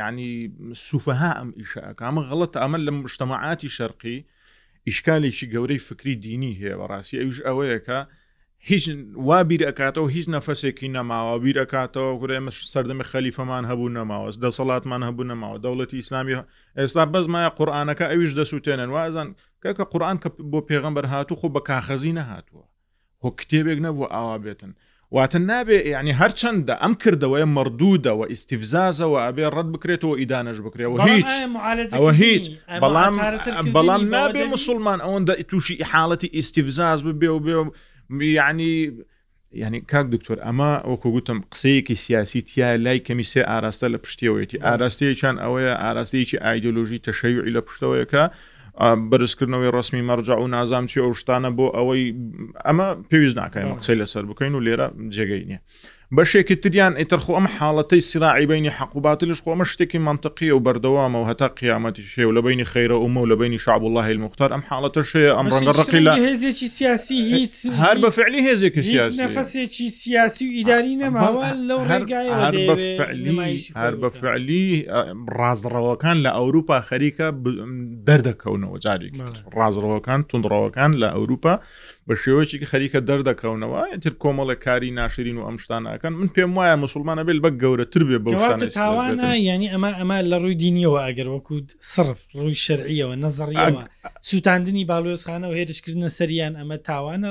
ینی 0.01 0.31
سوفەها 0.87 1.31
ئەم 1.39 1.49
ئیشەکە 1.61 2.03
ئەمە 2.07 2.21
غڵت 2.29 2.53
ئەمە 2.61 2.77
لە 2.85 2.91
مشتتەماعاتی 3.03 3.69
شەرقی 3.77 4.17
ئیشکالێکی 4.87 5.47
گەورەی 5.53 5.81
فکری 5.87 6.13
دینی 6.25 6.51
هەیە 6.59 6.75
بەڕاستی 6.81 7.15
ئەوش 7.21 7.37
ئەوەیەکە 7.47 7.99
هیچ 8.69 8.85
وا 9.27 9.39
بیر 9.49 9.61
ئەکاتەوە 9.69 10.07
هیچ 10.15 10.25
نەفەسێکی 10.35 10.87
نەماوە 10.95 11.35
بیر 11.43 11.57
ئەکاتەوە 11.63 12.11
گورێمە 12.21 12.51
سەردەمی 12.73 13.05
خەلیفەمان 13.11 13.63
هەبوو 13.71 13.93
نەماوە 13.97 14.27
دەسەڵاتمان 14.43 15.01
هەبوو 15.07 15.29
نەماوە 15.31 15.57
دەوڵەتی 15.65 15.99
ئیسلامی 16.01 16.35
ئێستا 16.77 17.03
بەزمایە 17.13 17.49
قورآانەکە 17.57 18.05
ئەویش 18.11 18.31
دەسووتێنن 18.39 18.89
وازان 18.97 19.27
کەکە 19.63 19.83
قورآان 19.91 20.17
کە 20.23 20.29
بۆ 20.51 20.59
پێغمبەر 20.69 21.05
هاتوو 21.13 21.39
خۆ 21.41 21.47
بە 21.55 21.61
کاخەزی 21.69 22.13
نەهاتووە 22.19 22.65
هۆ 23.25 23.31
کتێبێک 23.41 23.79
نەبوو 23.85 24.05
ئاوا 24.13 24.37
بێتن 24.45 24.71
واتە 25.15 25.37
نابێ 25.51 25.77
ینی 25.97 26.13
هەرچەندە 26.21 26.73
ئەم 26.81 26.93
کردەوەی 27.01 27.45
مردوودەوە 27.55 28.25
ئیسیفزازەوە 28.31 29.17
ئەبێ 29.25 29.43
ڕەت 29.55 29.67
بکرێتەوە 29.73 30.15
ئیدانش 30.19 30.57
بکرێەوە 30.65 30.97
هیچ 31.09 31.29
ئەوە 31.95 32.11
هیچ 32.23 32.45
بەڵام 32.83 33.13
بەڵام 33.75 34.03
نابێ 34.15 34.43
مسلمان 34.55 34.99
ئەوەندە 35.05 35.33
تووشی 35.49 35.75
حالڵەتی 35.91 36.29
ئیسیفزاز 36.35 36.99
ببێ 37.07 37.29
و 37.33 37.39
بێ 37.45 37.55
ینی 38.39 38.73
ینی 39.63 39.79
کاک 39.91 40.05
دکتۆر 40.15 40.37
ئەمە 40.45 40.71
ئەوکو 40.87 41.09
گوتم 41.15 41.39
قسەیەکی 41.51 41.95
سیاسی 42.05 42.41
تیا 42.49 42.69
لای 42.85 42.99
کەمیسێ 43.07 43.41
ئاراستە 43.51 43.87
لە 43.93 43.97
پشتەوەیەتی 44.03 44.57
ئاراستەیەیان 44.65 45.35
ئەوەیە 45.43 45.73
ئاراستەیەکی 45.83 46.37
ئایدۆلۆژی 46.45 47.03
تەشەویعی 47.07 47.53
لە 47.55 47.61
پشتەوەیەکە 47.67 48.23
بەرزکردنەوەی 49.09 49.71
ڕسمی 49.77 50.01
مەرج 50.09 50.29
و 50.29 50.47
نازام 50.55 50.85
چی 50.91 50.97
ئەو 51.03 51.13
شتانە 51.21 51.49
بۆ 51.57 51.65
ئەوەی 51.77 52.03
ئەمە 52.65 52.87
پێویست 53.09 53.37
ناکەین 53.41 53.75
قسەی 53.81 53.97
لەسەر 54.01 54.23
بکەین 54.29 54.53
و 54.55 54.63
لێرە 54.65 54.87
جێگەی 55.15 55.45
نییە. 55.49 55.59
بەشێکی 56.15 56.55
تریان 56.63 56.93
ئیترخۆ 56.99 57.31
ئەم 57.37 57.47
حاڵەتەی 57.57 58.01
سراعیبینی 58.11 58.71
حقوبات 58.77 59.19
لەش 59.29 59.39
خۆمە 59.43 59.65
شتێکی 59.71 59.97
منطقی 60.09 60.49
و 60.55 60.59
بەردەوامە 60.65 61.17
و 61.19 61.27
هەتا 61.31 61.47
قیامەتی 61.59 62.03
شێ 62.13 62.23
و 62.27 62.31
لە 62.37 62.41
بینی 62.47 62.65
خەیرە 62.71 62.95
ومە 62.99 63.19
و 63.21 63.25
لە 63.31 63.35
بینی 63.39 63.57
شعب 63.59 63.83
الله 63.83 64.05
المختار 64.15 64.49
ئەم 64.55 64.63
حاڵەتە 64.69 65.01
شێ 65.11 65.23
ئەم 65.37 65.47
ڕەقی 65.49 65.99
لە 66.07 66.13
هێزێکی 66.25 66.67
سیاسی 66.77 67.17
هیچ 67.35 67.53
هەر 67.83 67.97
بە 68.03 68.09
فعلی 68.17 68.39
هێزێکی 68.47 68.81
سیاسی 68.91 69.17
نەفەسێکی 69.23 69.87
سیاسی 70.03 70.43
و 70.49 70.51
ئیداری 70.57 70.95
نەماوە 71.01 71.45
لەو 71.69 71.81
هەر 73.81 73.95
بە 74.03 74.09
فعلی 74.21 74.67
ڕازڕەوەکان 75.39 76.17
لە 76.25 76.31
ئەوروپا 76.37 76.77
خەریکە 76.89 77.27
دەردەکەونەوە 78.07 78.77
جاری 78.85 79.09
ڕازڕەوەکان 79.57 80.19
تونندڕەوەکان 80.29 80.91
لە 81.01 81.07
ئەوروپا 81.15 81.53
بە 82.07 82.15
شێوەیەکی 82.23 82.67
خەریکە 82.71 82.99
دەردەکەونەوە 83.09 83.81
تر 84.03 84.13
کۆمەڵە 84.23 84.55
کاری 84.65 84.91
ناشرین 84.99 85.37
و 85.37 85.43
ئەم 85.47 85.57
شتانەکەن 85.63 86.13
من 86.19 86.29
پێم 86.35 86.51
وایە 86.57 86.75
مسلمانە 86.85 87.21
بێت 87.27 87.39
بە 87.45 87.49
گەورەتر 87.61 88.03
بێ 88.09 88.17
بە 88.25 88.31
تاوانە 88.81 89.29
ینی 89.51 89.67
ئەمە 89.71 89.89
ئەمە 89.99 90.17
لە 90.31 90.37
ڕووی 90.41 90.55
دینیەوە 90.63 90.99
ئەگەر 91.07 91.27
وەکوود 91.33 91.67
صرف 91.93 92.19
ڕووی 92.37 92.55
شەرعیەوە 92.65 93.15
نەزڕیەوە 93.23 93.81
سووتاندنی 94.29 94.87
باڵۆێزخانە 94.91 95.45
و 95.49 95.53
هێرشکردنە 95.59 96.09
سەریان 96.17 96.53
ئەمە 96.59 96.77
تاوانە 96.89 97.29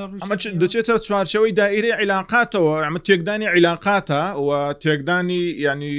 دەچێتە 0.63 0.93
چوارچەوەی 1.07 1.53
دائیرێ 1.61 1.93
عیلاقاتەوە 2.01 2.75
ئەمە 2.85 3.01
تێکدانی 3.07 3.47
عیلاقاتە 3.55 4.21
و 4.47 4.51
تێکدانی 4.83 5.41
ینی 5.67 5.95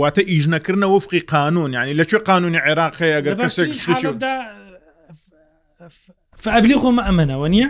واتە 0.00 0.22
ئیژنەکردنە 0.32 0.88
وفقی 0.96 1.20
قانون 1.34 1.70
ینی 1.76 1.94
لەکوێ 2.00 2.18
قانونی 2.30 2.60
عێراقەیە 2.66 3.18
گەر 3.24 3.34
کەسێک 3.42 3.70
فابلیخۆ 6.44 6.90
ئەمەەوە 7.08 7.46
نیە 7.52 7.66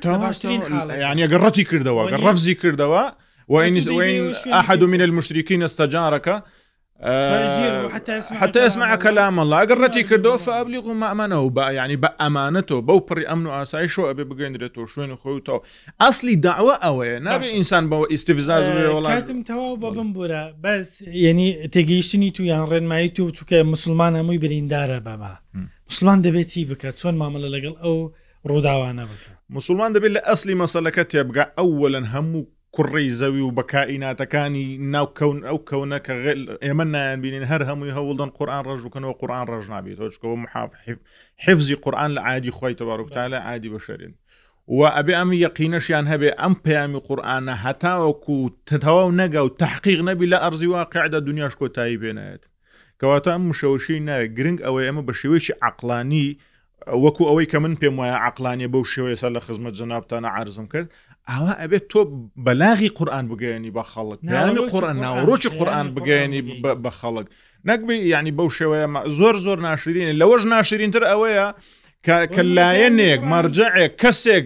یعنی 1.05 1.29
گەڕەتی 1.33 1.65
کردەوە 1.71 2.03
ڕفزی 2.27 2.55
کردەوە 2.63 3.05
وين 3.49 4.35
احد 4.61 4.83
من 4.85 5.01
المشركين 5.03 5.63
استجارك 5.73 6.29
حتى 8.41 8.61
يسمع 8.67 8.97
كلام 8.97 9.39
الله 9.41 9.65
گەڕەتی 9.71 10.03
کردو 10.09 10.37
فابلیغ 10.39 10.85
ما 10.89 11.07
ئەمانەوە 11.09 11.51
بە 11.57 11.65
ینی 11.73 11.97
بە 11.97 12.11
ئەمانەتەوە 12.21 12.81
بەو 12.89 13.01
پڕی 13.09 13.27
ئەمن 13.29 13.47
و 13.47 13.51
ئاسایی 13.51 13.89
شو 13.89 14.03
ئەبێ 14.13 14.25
بگەندرێتەوە 14.31 14.87
شوێن 14.95 15.17
خۆیتەوە 15.23 15.61
ئەاصلی 16.01 16.37
داوە 16.47 16.75
ئەوەیە 16.85 17.19
نابێ 17.27 17.47
ئینسان 17.57 17.85
بەوە 17.91 18.07
ئیسیفزاز 18.11 18.65
وڵاتم 18.69 19.43
تەواو 19.45 19.77
بە 19.83 19.89
بم 19.97 20.13
بورە 20.17 20.43
بەس 20.65 21.03
ینی 21.27 21.69
تێگەیشتنی 21.75 22.31
تو 22.35 22.43
یان 22.43 22.67
ڕێنمایی 22.71 23.09
تو 23.17 23.31
چکە 23.31 23.53
مسلمان 23.73 24.13
هەمووی 24.21 24.41
بریندارە 24.45 24.99
بەما 25.07 25.35
مسلمان 25.91 26.19
دەبێت 26.23 26.49
چی 26.53 26.67
بکە 26.71 26.89
چۆن 27.01 27.15
مامەڵە 27.21 27.49
لەگەڵ 27.55 27.77
ئەو 27.85 28.13
ڕووداوانە 28.51 29.05
بکە 29.11 29.33
مسلمان 29.57 29.93
دەبێت 29.95 30.13
لە 30.17 30.21
ئەسلی 30.29 30.57
مەسەلەکە 30.63 31.03
تێبگا 31.13 31.45
ئەوەن 31.59 32.07
هەموو 32.15 32.43
کوڕی 32.77 33.09
زەوی 33.21 33.43
و 33.49 33.55
بەکائیناتەکانی 33.59 34.67
ناوکەون 34.93 35.39
ئەو 35.49 35.59
کەونە 35.69 35.99
کە 36.07 36.13
ئێمە 36.67 36.85
نایەن 36.95 37.21
بینین 37.25 37.45
هەر 37.53 37.63
هەمووی 37.69 37.95
هەوڵدن 37.97 38.31
قورآان 38.39 38.63
ڕژوکەنەوە 38.71 39.15
قورآان 39.21 39.47
ڕژ 39.53 39.65
نابێت 39.75 39.97
تۆچکەوە 40.01 40.37
محاف 40.45 40.71
حفزی 41.45 41.77
قورآان 41.85 42.11
لە 42.17 42.21
عادی 42.29 42.53
خۆی 42.59 42.75
تەبارکتا 42.81 43.25
لە 43.33 43.39
عادی 43.49 43.73
بەشرین 43.75 44.13
و 44.77 44.81
ئەبێ 44.97 45.15
ئەم 45.19 45.31
یەقینەشیان 45.47 46.07
هەبێ 46.13 46.31
ئەم 46.41 46.55
پەیامی 46.65 47.01
قورآانە 47.07 47.55
هەتاوەکو 47.65 48.37
تەواو 48.69 49.09
نەگە 49.21 49.41
و 49.47 49.55
تحقیق 49.63 50.01
نەبی 50.09 50.31
لە 50.33 50.39
ئەرزی 50.45 50.69
واقعدا 50.77 51.19
دنیاش 51.29 51.55
کۆتایی 51.61 51.99
بێنێت 52.03 52.43
کەواتە 53.01 53.31
ئەم 53.35 53.43
مشەوەشی 53.51 53.99
نایە 54.09 54.27
گرنگ 54.37 54.59
ئەوەی 54.67 54.87
ئەمە 54.89 55.03
بە 55.09 55.15
شێوەیەکی 55.21 55.55
عقلانی 55.69 56.29
وەکو 56.89 57.25
ئەوەی 57.31 57.47
کە 57.51 57.55
من 57.65 57.75
پێم 57.81 57.95
وایە 57.99 58.17
عقلانیە 58.29 58.69
بەو 58.73 58.85
شێوەیە 58.95 59.17
سەر 59.21 59.31
لە 59.33 59.39
خزمەت 59.47 59.73
جنابتانە 59.81 60.29
عرزم 60.37 60.67
کرد 60.67 60.89
ئاوا 61.29 61.53
ئەبێت 61.63 61.85
تۆ 61.93 62.01
بەلاغی 62.45 62.89
قورآن 62.95 63.27
بگەێنی 63.31 63.71
بە 63.77 63.83
خەڵک 63.93 64.21
قورآن 64.73 64.97
ناوڕۆکی 65.05 65.47
قورآن 65.59 65.87
بگەێنی 65.97 66.41
بە 66.85 66.91
خەڵک 67.01 67.27
نەکبی 67.71 67.97
ینی 68.13 68.33
بەو 68.39 68.49
شێوەیە 68.59 69.09
زۆر 69.19 69.37
زۆر 69.47 69.59
ناشرینە 69.69 70.13
لەوەش 70.21 70.43
ناشرینتر 70.55 71.03
ئەوەیە 71.11 71.47
کە 72.33 72.43
لایەنێک 72.57 73.21
مەرجەعێک 73.33 73.93
کەسێک 74.03 74.45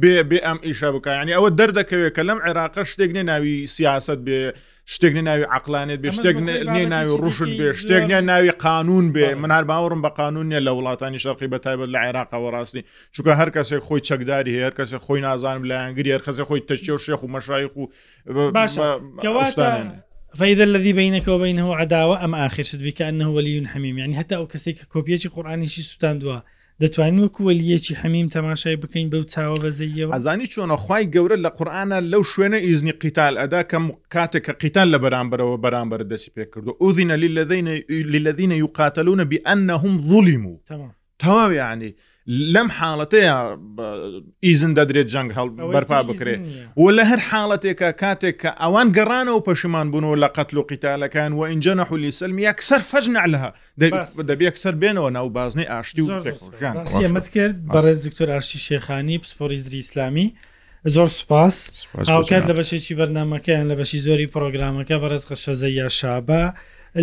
بێ 0.00 0.16
بێ 0.30 0.38
ئەم 0.46 0.58
ئیشە 0.66 0.88
بکایانی 0.94 1.34
ئەوە 1.36 1.48
دەردەکەوێت 1.58 2.12
کە 2.16 2.22
لەم 2.28 2.38
عێراقە 2.46 2.82
شتێک 2.90 3.10
نێ 3.16 3.22
ناوی 3.30 3.54
سیاست 3.74 4.20
بێ 4.26 4.40
شتێک 4.86 5.16
ناوی 5.28 5.44
عقلانێت 5.56 6.00
بێ 6.04 6.10
شتێک 6.18 6.36
نێ 6.74 6.84
ناوی 6.92 7.16
ڕوشت 7.22 7.50
بێ 7.60 7.68
شتێک 7.82 8.02
نیە 8.10 8.20
ناوی 8.30 8.50
قانون 8.66 9.06
بێ 9.14 9.28
منار 9.42 9.64
باوەڕم 9.70 10.00
بە 10.06 10.10
قانون 10.20 10.46
نیە 10.52 10.60
لە 10.66 10.72
وڵاتانی 10.76 11.18
شەرقی 11.24 11.48
بە 11.52 11.58
تایبەت 11.64 11.88
لە 11.94 11.98
عێراقەوە 12.04 12.48
ڕاستی 12.54 12.82
چونکە 13.14 13.32
هەر 13.40 13.48
کەسێک 13.56 13.82
خۆی 13.88 14.00
چەکداری 14.08 14.52
هەیە 14.54 14.64
هەر 14.66 14.74
کەسێک 14.78 15.00
خۆی 15.06 15.20
نازانم 15.26 15.62
لایەنگری 15.70 16.10
هەر 16.16 16.22
کەسێک 16.26 16.46
خۆی 16.50 16.60
تەچێ 16.68 16.92
و 16.96 16.98
شێخ 17.06 17.20
و 17.22 17.28
مەشایق 17.34 17.74
و 17.80 17.84
باشواتە 18.56 19.68
فإذا 20.40 20.64
الذي 20.64 20.92
بينك 20.92 21.28
وبينه 21.28 21.76
عداوة 21.76 22.24
أم 22.24 22.34
آخر 22.34 22.62
شد 22.62 22.82
بك 22.86 23.02
أنه 23.02 23.30
ولي 23.34 23.66
حميم 23.68 23.98
يعني 23.98 24.16
حتى 24.18 24.36
أو 24.36 24.46
كسيك 24.46 24.84
كوبيتي 24.84 25.28
قرآني 25.28 25.66
شي 25.66 25.82
سوتان 25.82 26.18
دوا 26.18 26.38
دەتوانین 26.82 27.20
وەکو 27.24 27.40
وەلیەکی 27.48 27.94
هەمیم 28.02 28.26
تەماشای 28.34 28.76
بکەین 28.82 29.08
بەو 29.12 29.22
چاوە 29.32 29.56
بەزەیەوە 29.64 30.12
ئازانی 30.12 30.46
چۆنەخوای 30.52 31.04
گەورە 31.14 31.36
لە 31.44 31.50
قورآانە 31.56 31.98
لەو 32.12 32.22
شوێنە 32.32 32.58
ئیزنی 32.66 32.92
قیتال 33.02 33.34
ئەدا 33.40 33.60
کەم 33.70 33.84
کاتێک 34.14 34.42
کە 34.46 34.52
قیتال 34.62 34.88
لە 34.94 34.98
بەرامبەرەوە 35.04 35.56
بەرامبەر 35.64 36.00
دەسی 36.12 36.30
پێ 36.34 36.44
کردو 36.52 36.72
ئوزینە 36.82 37.16
للەدەینە 37.24 37.74
للەدینە 38.14 38.56
یوقاتەلوونە 38.64 39.24
بیئەنە 39.30 39.74
هم 39.82 39.94
ظلیمو 40.08 40.54
تەواوی 41.22 41.60
عنی 41.72 41.92
لەم 42.26 42.68
حاڵەتەیە 42.78 43.32
ئیزن 44.44 44.72
دەدرێت 44.74 45.08
جەنگ 45.12 45.30
هەڵ 45.36 45.48
بەرپا 45.74 46.02
بکرێت 46.02 46.40
و 46.76 46.90
لە 46.96 47.02
هەر 47.10 47.20
حاڵەتێکە 47.30 47.90
کاتێک 48.02 48.36
کە 48.42 48.50
ئەوان 48.62 48.88
گەڕانەوە 48.96 49.40
پەشیمان 49.46 49.86
بوونەوە 49.92 50.16
لە 50.22 50.28
قەتل 50.36 50.56
و 50.56 50.62
قیتالەکان 50.70 51.32
و 51.36 51.40
ئینجە 51.50 51.74
نەحولی 51.80 52.10
سلمی 52.10 52.42
یەکسەر 52.48 52.80
فەژنەلها 52.90 53.50
دەبیەکسەر 54.30 54.74
بێنەوە 54.82 55.10
ناو 55.16 55.28
بازنی 55.30 55.64
ئاشتی 55.72 56.02
و 56.02 56.06
سیەمت 56.96 57.28
کرد 57.34 57.56
بەڕێز 57.74 57.98
دکتۆر 58.06 58.28
ئاشتی 58.34 58.58
شێخانی 58.66 59.20
پسپۆری 59.22 59.58
زری 59.64 59.78
ئسلامی 59.84 60.26
زۆر 60.94 61.08
سپاس 61.20 61.56
هاوکات 62.08 62.44
لە 62.50 62.54
بەشێکی 62.58 62.94
بەرنمەکەیان 63.00 63.66
لە 63.70 63.74
بەشی 63.80 63.98
زۆری 64.06 64.28
پرۆگرامەکە 64.34 64.96
بەڕێز 65.02 65.24
قەشەزە 65.30 65.68
یا 65.80 65.88
شابە 65.98 66.42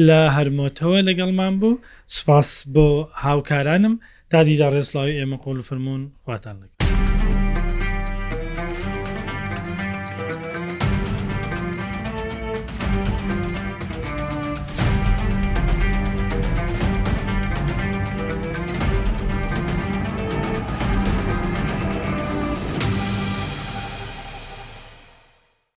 لە 0.07 0.19
هەرمۆتەوە 0.37 0.99
لەگەڵمان 1.09 1.53
بوو 1.61 1.79
سپاس 2.17 2.49
بۆ 2.73 2.87
هاوکارانم. 3.25 3.95
تا 4.31 4.39
دیدا 4.47 4.67
ڕێسلاوی 4.75 5.17
ئێمە 5.19 5.37
قۆل 5.43 5.59
فرمونون 5.69 6.03
خواتان 6.23 6.55
لەگە 6.61 6.70